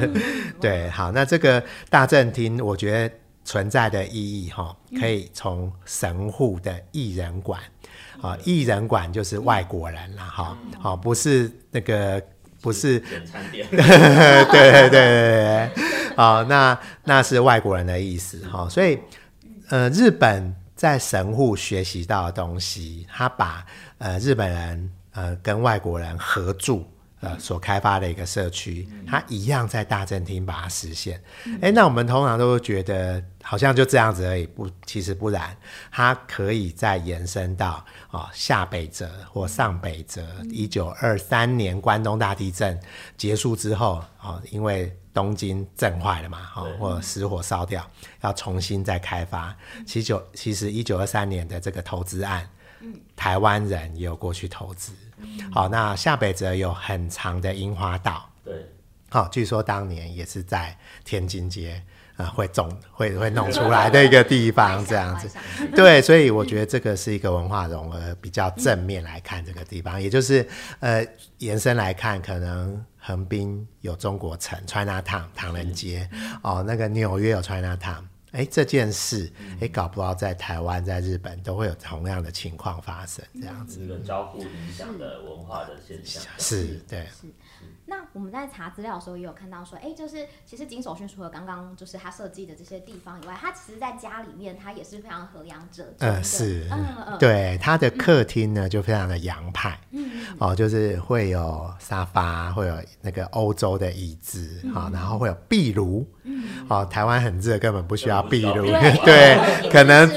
[0.61, 7.59] 对，好，那这个大正厅，我觉得存在的意义哈、哦，可以从神户的异人馆
[8.21, 12.21] 啊，异人馆就是外国人了哈，好、哦，不是那个。
[12.63, 15.69] 不是简餐店，对对对对对，
[16.15, 18.97] 哦，那那是外国人的意思哈、哦，所以
[19.67, 23.65] 呃，日本在神户学习到的东西，他把
[23.97, 26.87] 呃日本人呃跟外国人合住。
[27.23, 31.17] 呃，所开发的一个社区，它一样在大正厅把它实现。
[31.61, 35.55] 哎、嗯，那我们通常都觉得好像就这样子而已，不，其实不然，
[35.89, 40.21] 它可以再延伸到哦，下北泽或上北泽。
[40.51, 42.77] 一九二三年关东大地震
[43.15, 49.55] 结束之后，哦，因为东京震坏了嘛，哦，或者失火烧掉，要重新再开发。
[49.87, 52.45] 其实，其实一九二三年的这个投资案，
[53.15, 54.91] 台湾人也有过去投资。
[55.51, 58.53] 好，那下北泽有很长的樱花道，对，
[59.09, 61.81] 好，据说当年也是在天津街
[62.15, 65.29] 啊、呃，会种会会弄出 来的一个地方，这样子，
[65.75, 70.47] 对，所以我觉得这个是一个文化融合比较正面来看这个地方，也就是
[70.79, 71.05] 呃
[71.39, 76.09] 延伸来看，可能横滨有中国城 Chinatown 唐人街，
[76.41, 78.03] 哦，那个纽约有 Chinatown。
[78.33, 79.31] 哎，这件事，
[79.61, 83.79] 哎，搞不好在台湾、在日本都会有同样的情况发生，这样子。
[83.79, 87.05] 一个交互影响的文化的现象，是，对。
[87.05, 87.27] 是。
[87.85, 95.93] 那我们在查资料的时候也有看到说，哎，就是其实金守训除了刚刚就是他设计的这些地方以外，他其实在家里面他也是非常和洋者。
[95.99, 96.67] 嗯，是。
[96.71, 97.17] 嗯嗯。
[97.17, 99.77] 对，他的客厅呢就非常的洋派。
[99.91, 100.09] 嗯。
[100.39, 106.07] 哦，就是会有沙发，会有那个欧洲的椅子，哦，然后会有壁炉。
[106.23, 106.65] 嗯。
[106.69, 108.65] 哦，台湾很热，根本不需要壁炉。
[109.05, 109.69] 对。
[109.69, 110.09] 可能。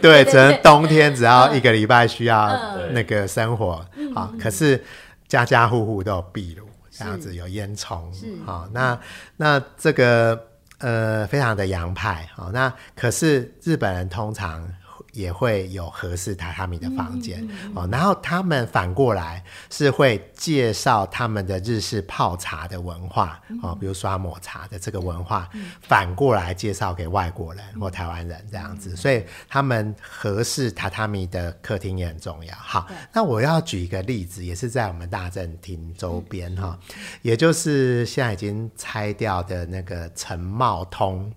[0.00, 2.58] 对，只能冬天只要一个礼拜需要
[2.90, 3.84] 那个生火。
[4.14, 4.82] 好，可是
[5.28, 6.61] 家家户户都有壁炉。
[6.92, 8.12] 这样子有烟囱，
[8.44, 9.00] 好、哦，那
[9.36, 14.72] 那这个呃非常的洋派，好、哦，那可是日本人通常。
[15.12, 32.54] 也会有合适榻榻米的房间、哦，然后他们反过来是会介绍他们的日式泡茶的文化、嗯、哦，比如刷抹茶的这个文化，嗯、反过来介绍给外国人或台湾人这样子，嗯、所以他们合适榻榻米的客厅也很重要。
[32.56, 36.78] 好，那我要举一个例子，也是在我们大正厅周边哈、
[37.20, 41.30] 也就是现在已经拆掉的那个陈茂通，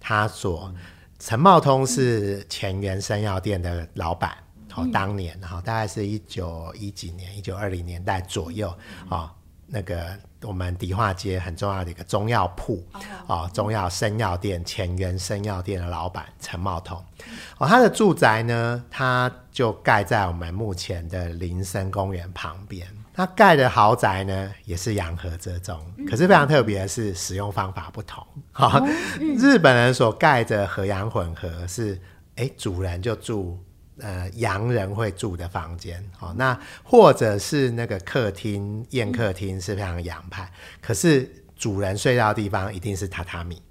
[0.00, 0.74] 他所。
[1.24, 4.36] 嗯陈茂通是前原生药店的老板，
[4.74, 8.68] 哦，当年哈、哦，大概是一九一几年，一九二零年代左右
[9.08, 9.30] 啊、哦，
[9.66, 17.02] 那个我们迪化街很重要的一个中药铺啊、哦，中药生药店前原生药店的老板陈茂通，
[17.56, 22.86] 哦，他的住宅呢，他就盖在我们目前的林森公园旁边。
[23.16, 28.26] 他盖的豪宅呢，也是洋河折中，可是非常特别的是使用方法不同。
[28.50, 28.84] 哈、
[29.20, 31.96] 嗯，日本人所盖的和洋混合是，
[32.34, 33.56] 哎，主人就住
[34.00, 40.50] 呃洋人会住的房间，好，那或者是那个客厅宴客厅是非常洋派，
[40.82, 43.62] 可是主人睡觉的地方一定是榻榻米，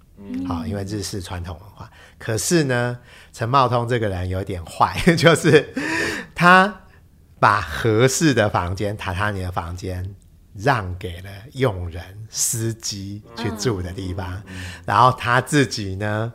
[0.48, 1.92] 好，因为日式传统文化。
[2.18, 2.98] 可是呢，
[3.34, 5.74] 陈茂通这个人有点坏， 就是
[6.34, 6.80] 他。
[7.44, 10.16] 把合适的房间、榻榻米的房间
[10.56, 16.32] 让给了佣人、司机去住的地方，嗯、然后他自己呢，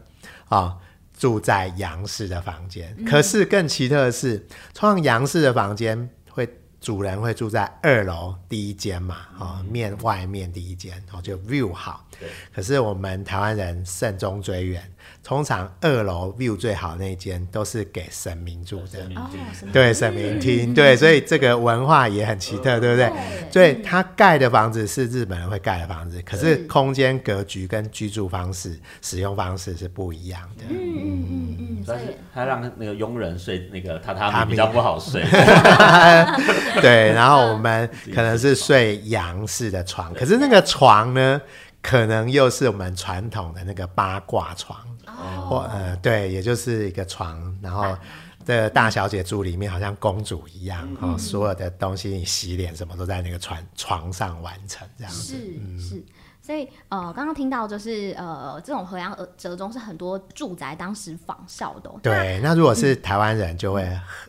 [0.51, 0.79] 啊、哦，
[1.19, 2.95] 住在杨氏的房间。
[2.99, 6.47] 嗯、可是更奇特的是，创杨氏的房间会
[6.79, 12.07] 主人会住在二楼第一间嘛，哦，面外面第一间，哦，就 view 好。
[12.19, 12.29] 对。
[12.55, 14.83] 可是我们台湾人慎终追远，
[15.23, 19.01] 通常二楼 view 最好那间都是给神明住的。
[19.17, 19.29] 哦，
[19.73, 20.75] 对，神明厅。
[20.75, 23.13] 对，所以这个文化也很奇特，对不对？
[23.51, 30.65] 所以他盖的房子是日本人会盖的房子，可是空间格局跟居住方式、使用方式是不一样的。
[30.69, 31.85] 嗯嗯嗯嗯。
[31.85, 31.99] 所以
[32.35, 35.23] 他让那个佣人睡那个榻榻米比较不好睡。
[36.83, 41.41] 对，然后我们 可能是睡洋式的床，可是那个床呢，
[41.81, 47.97] 可能又是我们传统的那个八卦床，哦、或呃，对，也就是一个床，然后
[48.45, 56.05] 的大小姐住里面，好像公主一样，哦，所有的东西，你洗脸什么都在那个床床上完成，这样子，是、嗯、是。
[56.41, 62.01] 所以呃，刚刚听到就是呃，这种河洋折中是很多住宅当时仿效的、哦。
[62.03, 63.83] 对，那如果是台湾人，就会、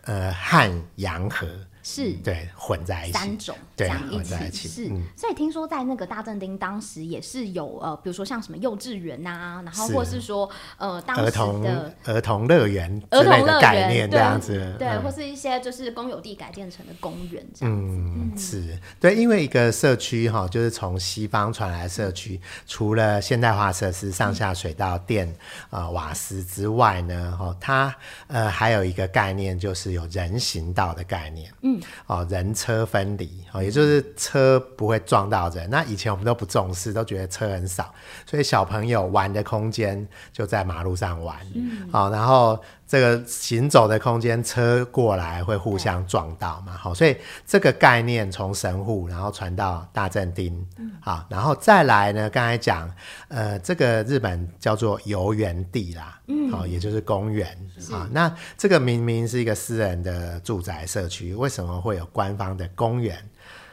[0.04, 1.48] 嗯、呃汉洋合。
[1.90, 4.88] 是对混在一起，三种对混在一起是，
[5.18, 18.80] 所以听说在那个大正町当时也是有呃，比如说像什么幼稚园呐，然后或是说呃，当时的儿童乐园儿童乐概念这样子，对，或是一些就是公有地改建成的公园这样子，是。
[19.00, 25.34] 对，因为一个社区哈，就是从西方传来的社区，除了现代化设施上下水道、电
[25.72, 27.96] 啊瓦斯之外呢，哈，它
[28.28, 31.79] 呃还有一个概念就是有人行道的概念，嗯。
[32.08, 35.70] 哦，人车分离哦，也就是车不会撞到人。
[35.70, 37.94] 那以前我们都不重视，都觉得车很少，
[38.26, 41.38] 所以小朋友玩的空间就在马路上玩。
[41.54, 42.60] 嗯，好，然后。
[42.90, 46.76] 这个行走的空间，车过来会互相撞到嘛？
[46.76, 47.16] 好，所以
[47.46, 50.66] 这个概念从神户，然后传到大正町，
[51.00, 52.28] 好，然后再来呢？
[52.32, 52.92] 刚才讲，
[53.28, 57.48] 呃，这个日本叫做游园地啦，嗯，好，也就是公园
[57.92, 58.10] 啊。
[58.12, 63.16] 那这个明明是一个私人的住宅社区，为什么会有官方的公园？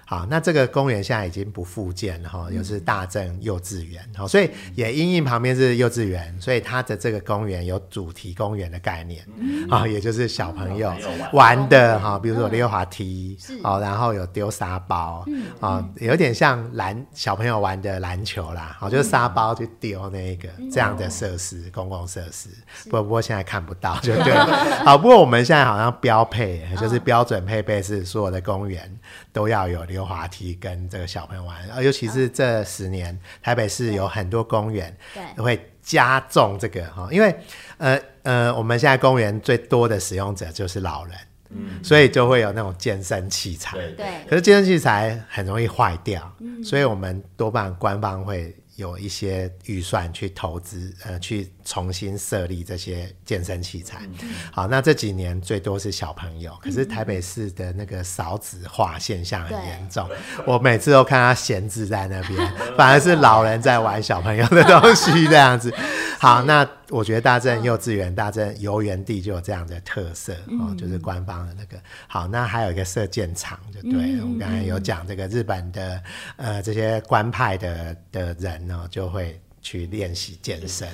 [0.08, 9.20] 好，那这个公园现在已经不复建了哈，又是大正幼稚园，好，所以也因应旁边是幼稚园，所以它的这个公园有主题公园的概念，
[9.68, 10.94] 啊、嗯，也就是小朋友
[11.32, 15.26] 玩的哈，比如说溜滑梯，好、嗯，然后有丢沙包，
[15.58, 22.48] 啊、嗯，有点像篮小朋友玩的篮球啦，好，就是沙包去丢那个这样的设施，嗯、公共设施，
[22.84, 28.88] 不过不过现在看不到，就 对了，好，不过我们现在好像标配就是标准配备是所有的公园
[29.32, 29.84] 都要有。
[29.96, 34.94] 溜滑梯跟这个小朋友玩，而尤其是这十年，哦、台北市有很多公园
[35.34, 37.34] 都会加重这个哈，因为
[37.78, 41.16] 呃呃，我们现在公园最多的使用者就是老人，
[41.48, 48.54] 嗯，所以就会有那种健身器材，对，可是健身器材很容易坏掉，嗯，所以我们多半官方会。
[48.76, 53.98] 有一些预算去投资，呃，去重新设立这些健身器材。
[54.22, 60.08] 嗯、好，那这几年最多是小朋友，可是台北市的那个少子化现象很严重，
[60.46, 65.74] 我每次都看他闲置在那边， 反而是老人在玩小朋友的东西这样子。
[66.18, 71.76] 好，那我觉得大正幼稚园、大正游园地就有这样的特色哦，就是官方的那个。
[72.06, 74.22] 好，那还有一个射箭场，就对了。
[74.22, 76.02] 我们刚才有讲这个日本的
[76.36, 79.38] 呃这些官派的的人呢，就会。
[79.66, 80.88] 去练习健身。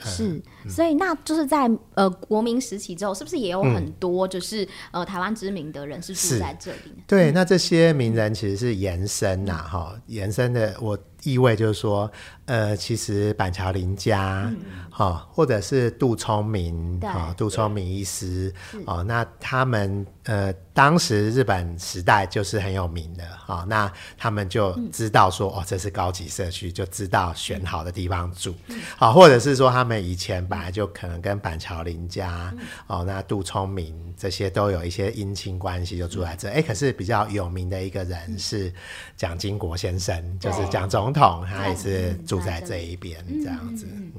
[0.00, 6.92] 是，所以那就是在呃国民时期之后，是不是也有很多就是、嗯、呃台湾知名的人是住在这里？
[7.06, 10.98] 对，那这些名人其实是延伸呐，哈、嗯，延伸的我
[11.32, 12.10] 意味就是说，
[12.46, 14.50] 呃，其实板桥林家，
[14.90, 18.52] 哈、嗯，或者是杜聪明，哈，杜聪明医师，
[18.86, 20.54] 哦，那他们呃。
[20.78, 28.54] 当时日本时代就是很有名的啊、哦，那他们就知道说、嗯、哦，这是高级社区，就知道选好的地方住，
[28.96, 36.48] 好、或者是说他们以前本来就可能跟板桥林家、嗯、哦，那杜聪明这些都有一些姻亲关系，就住在这。
[36.48, 38.72] 哎、嗯，可是比较有名的一个人是
[39.16, 43.86] 蒋经国先生，嗯、就是蒋总统，他也是住在这一边这样子。
[43.90, 44.12] 嗯，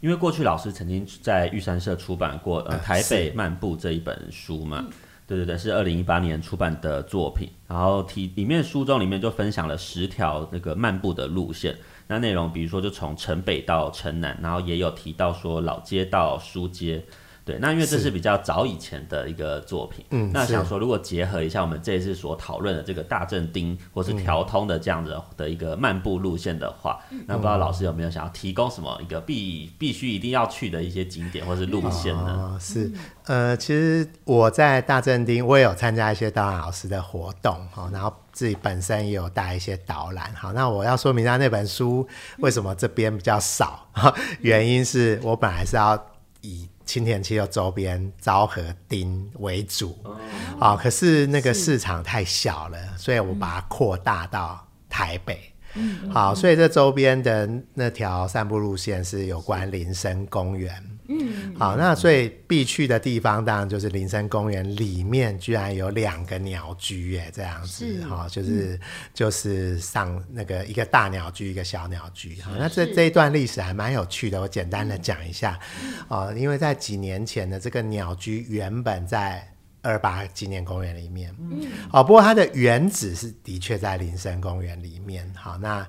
[0.00, 4.86] 因为过去老师曾经在玉山社出版过《呃台北漫步》这一本书嘛。
[5.26, 11.74] 对对对，是二零一八年出版的作品，然后提里面书中里面就分享了十条那个漫步的路线，
[12.06, 17.02] 那内容比如说就从城北到城南，然后也有提到说老街到书街。
[17.44, 32.54] 对，那因为这是比较早以前的一个作品，嗯，那想说如果结合一下我们这一次所讨论的这个大正町或是调通的这样子的一个漫步路线的话，嗯、那不知道老师有没有想要提供什么一个必必须一定要去的一些景点或是路线呢？
[32.54, 32.90] 哦、是，
[33.26, 40.32] 呃，其实我在大正町我也有参加一些导览老师的活动哈，然后自己本身也有带一些导览。
[40.34, 43.86] 好，那我要说明一下那本书为什么这边比较少，
[44.40, 46.02] 原因是我本来是要
[46.40, 49.98] 以青田区的周边昭和町为主，
[50.60, 55.40] 啊，可是那个市场太小了，所以我把它扩大到台北。
[55.74, 60.72] 嗯，好，所以这周边的那条散步路线是有关林森公园。
[61.08, 68.80] 嗯，好，那所以必去的地方当然就是林森公园里面居然有两个鸟居耶，这样子哈，就是、嗯、
[69.12, 72.40] 就是上那个一个大鸟居，一个小鸟居。
[72.40, 75.58] 好，那这这一段历史还蛮有趣的，我简单的讲一下。
[76.08, 79.46] 哦、嗯，因为在几年前的这个鸟居原本在。
[79.86, 81.60] 二八纪念公园里面，嗯，
[81.92, 85.30] 哦，不过它的原址是的确在林森公园里面。
[85.36, 85.86] 好，那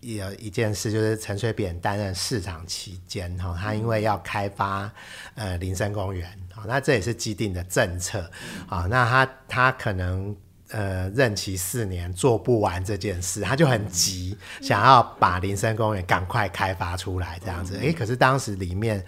[0.00, 4.90] 有一件事就是陈水扁担任市长期间，哈，他因为要开发
[5.34, 8.30] 呃林森公园，好，那这也是既定的政策，
[8.66, 10.34] 啊，那他他可能
[10.70, 19.04] 呃任期四年做不完这件事，他就很急，想要把林森公园赶快开发出来，这样子，哎，可是当时里面。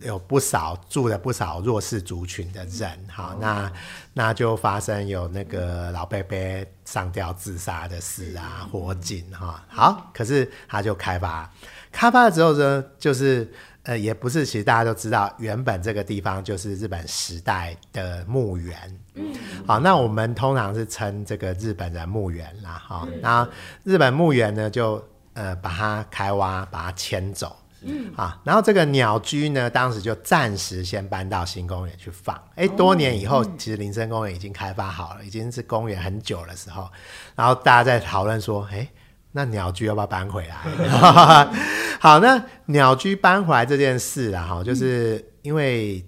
[0.00, 3.70] 有不少住了不少弱势族群的人，好，那
[4.14, 6.36] 那就发生有那个老伯伯
[6.84, 11.48] 上吊自杀的事啊，火警哈，好，可是他就开发，
[11.92, 13.48] 开发了之后呢，就是
[13.84, 19.34] 呃，也不是，其实大家都知道，原本这个地方就是日本时代的墓园，嗯，
[19.66, 23.48] 好，那我们通常是称这个日本人墓园啦，哈，那
[23.84, 25.02] 日本墓园呢，就
[25.34, 27.56] 呃把它开挖，把它迁走。
[27.84, 32.40] 嗯啊，然后这个鸟居呢，当时就暂时先搬到新公园去放。
[32.54, 36.88] 哎，多年以后，其实林森公园已经开发好了，已经是公园很久的时候。
[37.34, 38.88] 然后大家在讨论说，哎，
[39.32, 40.56] 那鸟居要不要搬回来？
[41.98, 46.04] 好，那鸟居搬回来这件事啊，哈，就是因为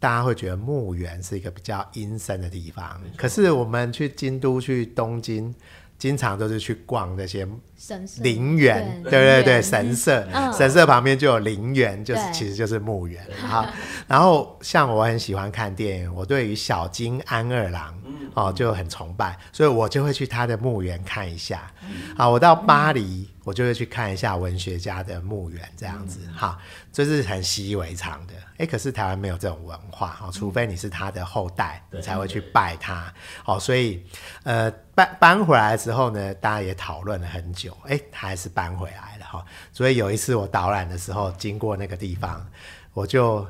[0.00, 5.54] 大家会觉得墓园是一个比较阴森的地方，可是我们去京都、去东京。
[6.00, 7.46] 经常都是去逛那些
[8.22, 13.22] 陵园，对对对，神社，嗯、神社旁边就有陵园，就是其实就是墓园。
[13.46, 13.66] 好，
[14.08, 17.94] 然后像我很喜欢看电影，我对于小金安二郎
[18.34, 21.70] 哦就很崇拜，所以我就会去他的墓园看一下。
[22.16, 23.28] 好，我到巴黎。
[23.42, 26.56] 我就会去看一下文学家的墓园，这样子哈，
[26.92, 28.34] 这、嗯、是很习以为常的。
[28.34, 33.12] 哎、欸，可是台湾没有这种文化哈，除非你是他的后代，嗯、你才会去拜他。
[33.46, 34.04] 哦，所以
[34.44, 39.44] 呃搬搬回来之后呢，大家也讨论了很久，哎、欸，他还是搬回来了哈。
[39.72, 42.46] 所以有一次我导览的时候经过那个地方，
[42.92, 43.44] 我就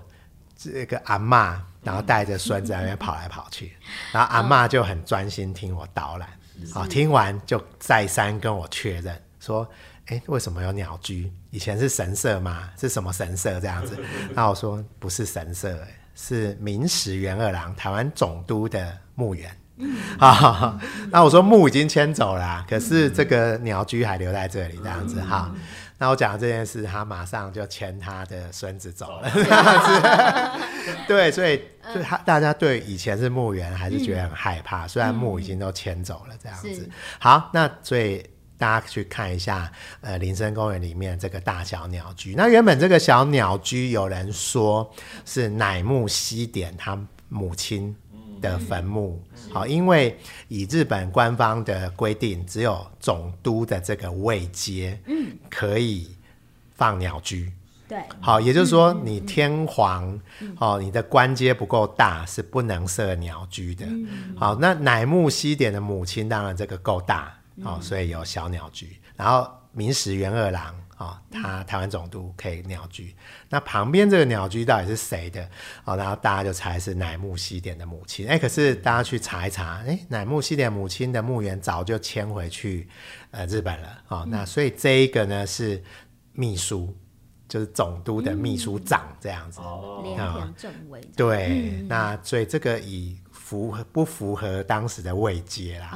[0.56, 3.72] 这个阿嬷，然后带着孙子在那边跑来跑去，
[4.12, 6.28] 然后阿妈就很专心听我导览，
[6.72, 9.18] 好、哦，听完就再三跟我确认。
[9.40, 9.66] 说，
[10.06, 11.32] 哎、欸，为什么有鸟居？
[11.50, 12.68] 以前是神社吗？
[12.78, 13.98] 是什么神社这样子？
[14.34, 15.78] 那我说不是神社，
[16.14, 19.50] 是明石元二郎台湾总督的墓园。
[20.18, 20.78] 啊，
[21.10, 25.22] 那我说墓已经迁走了、啊，可是这个鸟居还留在这里这样子。
[25.22, 25.50] 哈，
[26.00, 30.66] 那我讲这件事，他马上就牵他的孙子走了这样子。
[31.06, 31.62] 对，所以
[31.94, 36.88] 就他大家对以前是墓园还是觉得很害怕，虽然墓已经都迁走了这样子。
[37.18, 38.24] 好，那所以。
[38.60, 39.72] 大家去看一下，
[40.02, 42.34] 呃，林森公园里面这个大小鸟居。
[42.36, 44.92] 那原本这个小鸟居，有人说
[45.24, 46.94] 是乃木希典他
[47.30, 47.96] 母亲
[48.40, 49.22] 的坟墓。
[49.52, 50.18] 好，因为
[50.48, 56.16] 以日本官方的规定，只有总督的这个位阶，嗯，可以
[56.74, 57.52] 放鸟居。
[57.88, 60.18] 对，好，也就是说，你天皇，
[60.58, 63.86] 哦，你的官阶不够大，是不能设鸟居的。
[64.36, 67.34] 好，那乃木希典的母亲，当然这个够大。
[67.62, 73.16] 哦，所以有小鸟居，然后明石元二郎哦，他台湾总督可以鸟居。
[73.48, 75.42] 那旁边这个鸟居到底是谁的？
[75.86, 78.28] 哦，然后大家就猜是乃木希典的母亲。
[78.28, 82.86] 哎，可是大家去查一查，哎，乃木希典母亲的墓园早就迁回去
[83.30, 83.98] 呃日本了。
[84.08, 85.82] 哦，那所以这一个呢是
[86.34, 86.94] 秘书，
[87.48, 89.58] 就是总督的秘书长这样子。
[89.60, 91.00] 哦，正伟。
[91.16, 93.18] 对，嗯、那所以这个以。
[93.50, 95.88] 符合不符合当时的位阶啦？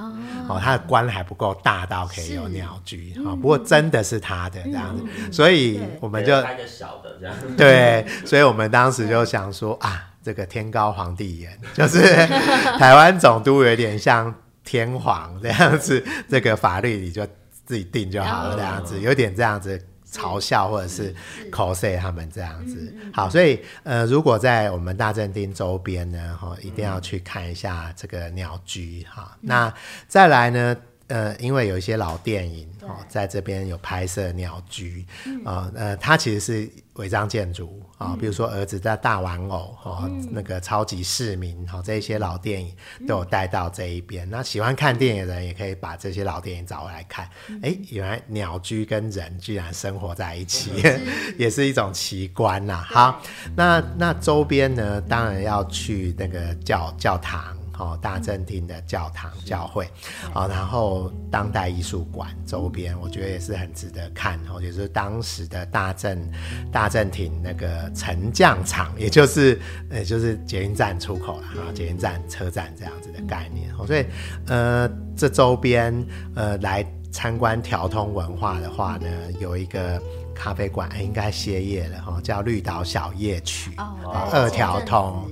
[0.49, 3.37] 哦，哦，他的官还不够大到可以有鸟居啊，哦。
[3.37, 7.37] 不过真的是他的这样子，嗯，所以我们就开个小的这样。
[7.57, 12.03] 对，所以我们当时就想说啊，这个天高皇帝远， 就是
[12.77, 14.35] 台湾总督有点像
[14.65, 17.25] 天皇这样子，这个法律你就
[17.65, 19.81] 自己定就好了这样子，有点这样子。
[20.15, 21.12] 嘲笑或者是
[21.51, 29.37] cos 他们这样子，好，所以呃，如果在我们大正町周边呢，哈，一定要去看一下这个鸟居哈。
[29.41, 29.75] 那
[30.07, 30.77] 再来呢，
[31.09, 35.05] 呃，因为有一些老电影哦，在这边有拍摄鸟居
[35.45, 42.75] 啊，呃，它其实是违章建筑啊，比如说儿子的大玩偶哦，那个超级市民哦，这一些老电影
[43.07, 44.29] 都有带到这一边。
[44.31, 47.29] 那喜欢看电影的人也可以把这些老电影找回来看。
[47.63, 50.71] 哎，原来鸟居跟人居然生活在一起，
[51.37, 52.83] 也是一种奇观呐。
[52.89, 53.21] 好，
[53.55, 57.55] 那那周边呢，当然要去那个教教堂。
[57.79, 59.89] 哦，大正厅的教堂、教会，
[60.33, 64.39] 啊，然后当代艺术馆周边，我觉得也是很值得看。
[64.49, 66.31] 哦，就是当时的大正
[66.70, 69.61] 大正厅那个沉降场，也就是
[69.91, 73.72] 呃，就是捷运站出口了啊，捷运站车站这样子的概念。
[73.77, 74.05] 哦，所以
[74.47, 75.93] 呃，这周边
[76.35, 79.09] 呃来参观调通文化的话呢，
[79.41, 80.01] 有一个
[80.35, 85.31] 咖啡馆应该歇业了哈，叫绿岛小夜曲，哦，二条通。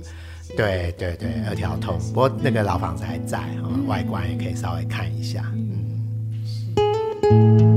[0.55, 5.43] 对对对，二条通，不过那个老房子还在，嗯、外观也可以稍微看一下。
[7.31, 7.72] 嗯。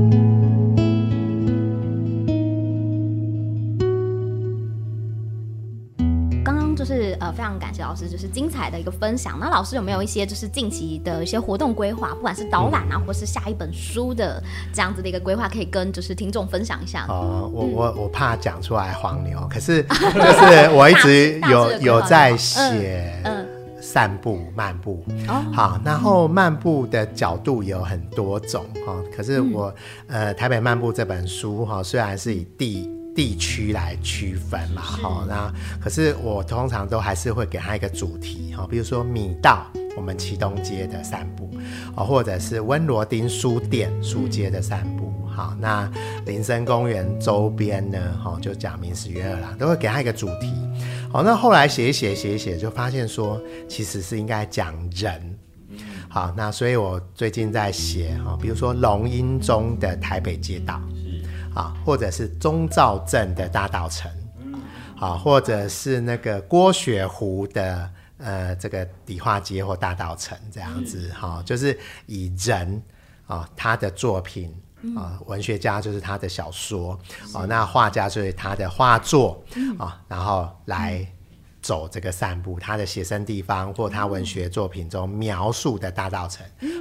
[7.19, 9.37] 呃，非常感谢老师，就是精彩的一个分享。
[9.39, 14.41] 那老师有没有一些就是近期的一些活动规划，不管是导览啊，嗯、或是下一本书的
[14.73, 17.05] 这样子的一个规划，可以跟就是听众分享一下？
[17.09, 23.45] 哦、呃，我我我怕讲出来黄牛，可是就是我一直有有在写，嗯，
[23.81, 29.73] 散步漫步，哦、嗯，好，然后漫步的角度有很多种哈，可是我、
[30.07, 35.51] 嗯、呃台北漫步这本书哈，虽然是以地地区来区分嘛，哈，那
[35.81, 39.65] 可是我通常都还是会给他一个主题，哈，比如说米道，
[39.95, 41.49] 我们启东街的散步，
[41.95, 45.91] 哦，或者是温罗丁书店书街的散步，好，那
[46.27, 50.53] 林森公园周边呢，哈，就讲明史月二郎，都会给他一个主题，
[51.11, 55.35] 好，那后来写一写写一写，就发现说其实是应该讲人，
[56.07, 60.79] 好，那所以我最近在写，哈，比如说龙瑛宗的台北街道。
[61.57, 64.07] 啊，或者是中兆镇的大稻埕，
[64.95, 67.89] 好，或者是那个郭雪湖的
[68.19, 72.79] 呃这个迪化街或大道城这样子，哈，就是以人
[73.25, 74.55] 啊他的作品
[74.95, 76.99] 啊，文学家就是他的小说，
[77.33, 79.43] 哦，那画家就是他的画作
[79.79, 81.07] 啊，然后来。
[81.67, 86.37] 走这个散步，他的写生地方或他文学作品中描述的大稻埕，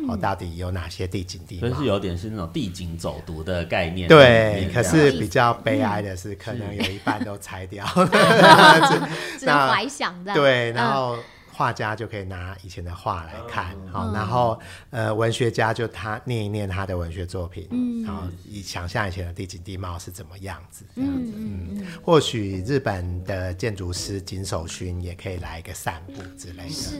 [0.06, 1.60] 哦、嗯，到底有哪些地景地貌？
[1.62, 4.06] 所以是有点是那种地景走读的概念。
[4.06, 7.84] 对，可是比较悲哀的是，可能有一半都拆掉，
[9.40, 10.32] 只能怀想的。
[10.32, 11.16] 对，然后。
[11.56, 26.98] 画家就可以拿以前的画来看，好，然后呃，文学家就他念一念他的文学作品，嗯，然后以想象以前的地景地貌是怎么样子，这样子，嗯，或许日本的建筑师井守勋也可以来一个散步之类的，是，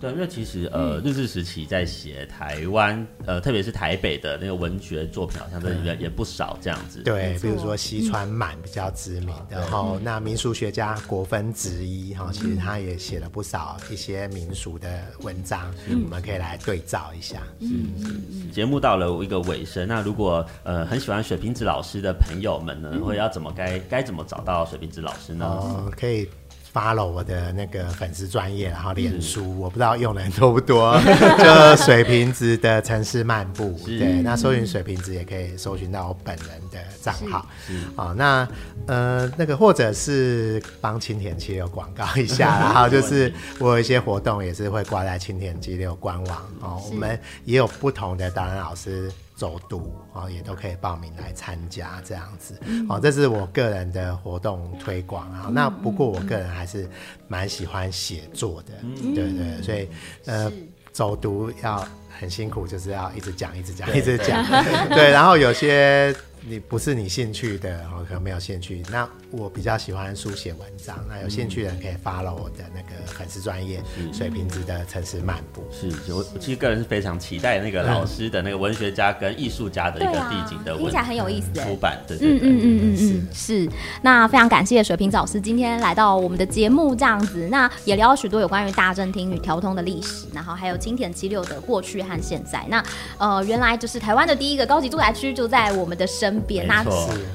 [0.00, 13.63] 对，因为其实呃，日治时期在写台湾，呃，特别是台北的那个文学作品，好像真的也不少这样子，对，比如说西川满比较知名，然后那民俗学家国分直一哈，其实他也写了不少。
[13.90, 14.88] 一些民俗的
[15.20, 17.42] 文章，嗯、我们可以来对照一下。
[17.60, 25.46] 嗯嗯，节目到了一个尾声，那如果呃很喜欢水瓶子老师的朋友们呢，会要怎么该该怎么找到水瓶子老师呢？
[25.46, 26.28] 哦，可以。
[26.74, 31.00] Follow 我的那个粉丝专业，然后脸书，嗯、我不知道用的人多不多，
[31.38, 33.96] 就水瓶子的城市漫步，是。
[33.96, 37.46] 对，那搜寻水瓶子也可以搜寻到我本人的账号，
[37.94, 38.48] 啊，那
[38.86, 49.12] 呃那个或者是帮青田七六广告一下， 然后就是我有一些活动也是会挂在青田七六官网哦，我们也有不同的导演老师。
[49.34, 52.58] 走读啊，也都可以报名来参加这样子，
[52.88, 55.48] 好，这是我个人的活动推广啊。
[55.52, 56.88] 那不过我个人还是
[57.28, 58.72] 蛮喜欢写作的，
[59.14, 59.88] 对对，所以
[60.26, 60.50] 呃，
[60.92, 61.86] 走读要
[62.18, 64.44] 很辛苦，就是要一直讲，一直讲，一直讲，
[64.90, 66.14] 对，然后有些。
[66.46, 68.82] 你不是你兴趣的，我可能没有兴趣。
[68.90, 73.82] 那我比较喜欢书写文章，那有兴趣的人可以 follow 我的那个粉丝专业
[74.12, 75.64] 水平值的城市漫步。
[75.72, 81.50] 是，我其实个人是非常期待那个老师的那个文学家跟艺术家的一个地景的文，听起来很有意思。
[81.54, 83.66] 出版，对对对，嗯嗯嗯嗯嗯，是。
[84.02, 92.62] 那非常感谢水平老师今天来到我们的节目，这样子，那也聊了许多有关于大正厅与调通的历史，然后还有青田七六的过去和现在。
[92.68, 92.84] 那
[93.16, 96.33] 呃，原来就是台湾的第一个高级住宅区就在我们的身。
[96.66, 96.84] 那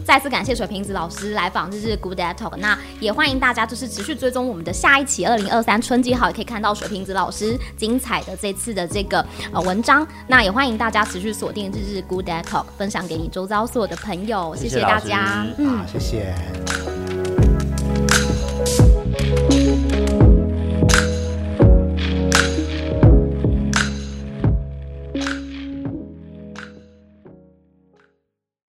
[0.05, 2.55] 再次感谢水瓶子老师来访日日 Good Day Talk。
[2.57, 10.07] 那也欢迎大家就是持续追踪我们的下一期二零二三春季号，也可以看到水瓶子老师精彩的这次的这个呃文章。
[10.27, 14.55] 那也欢迎大家持续锁定日日 Good Day Talk，分享给你周遭所有的朋友。
[14.55, 16.98] 谢谢大家，嗯，谢谢。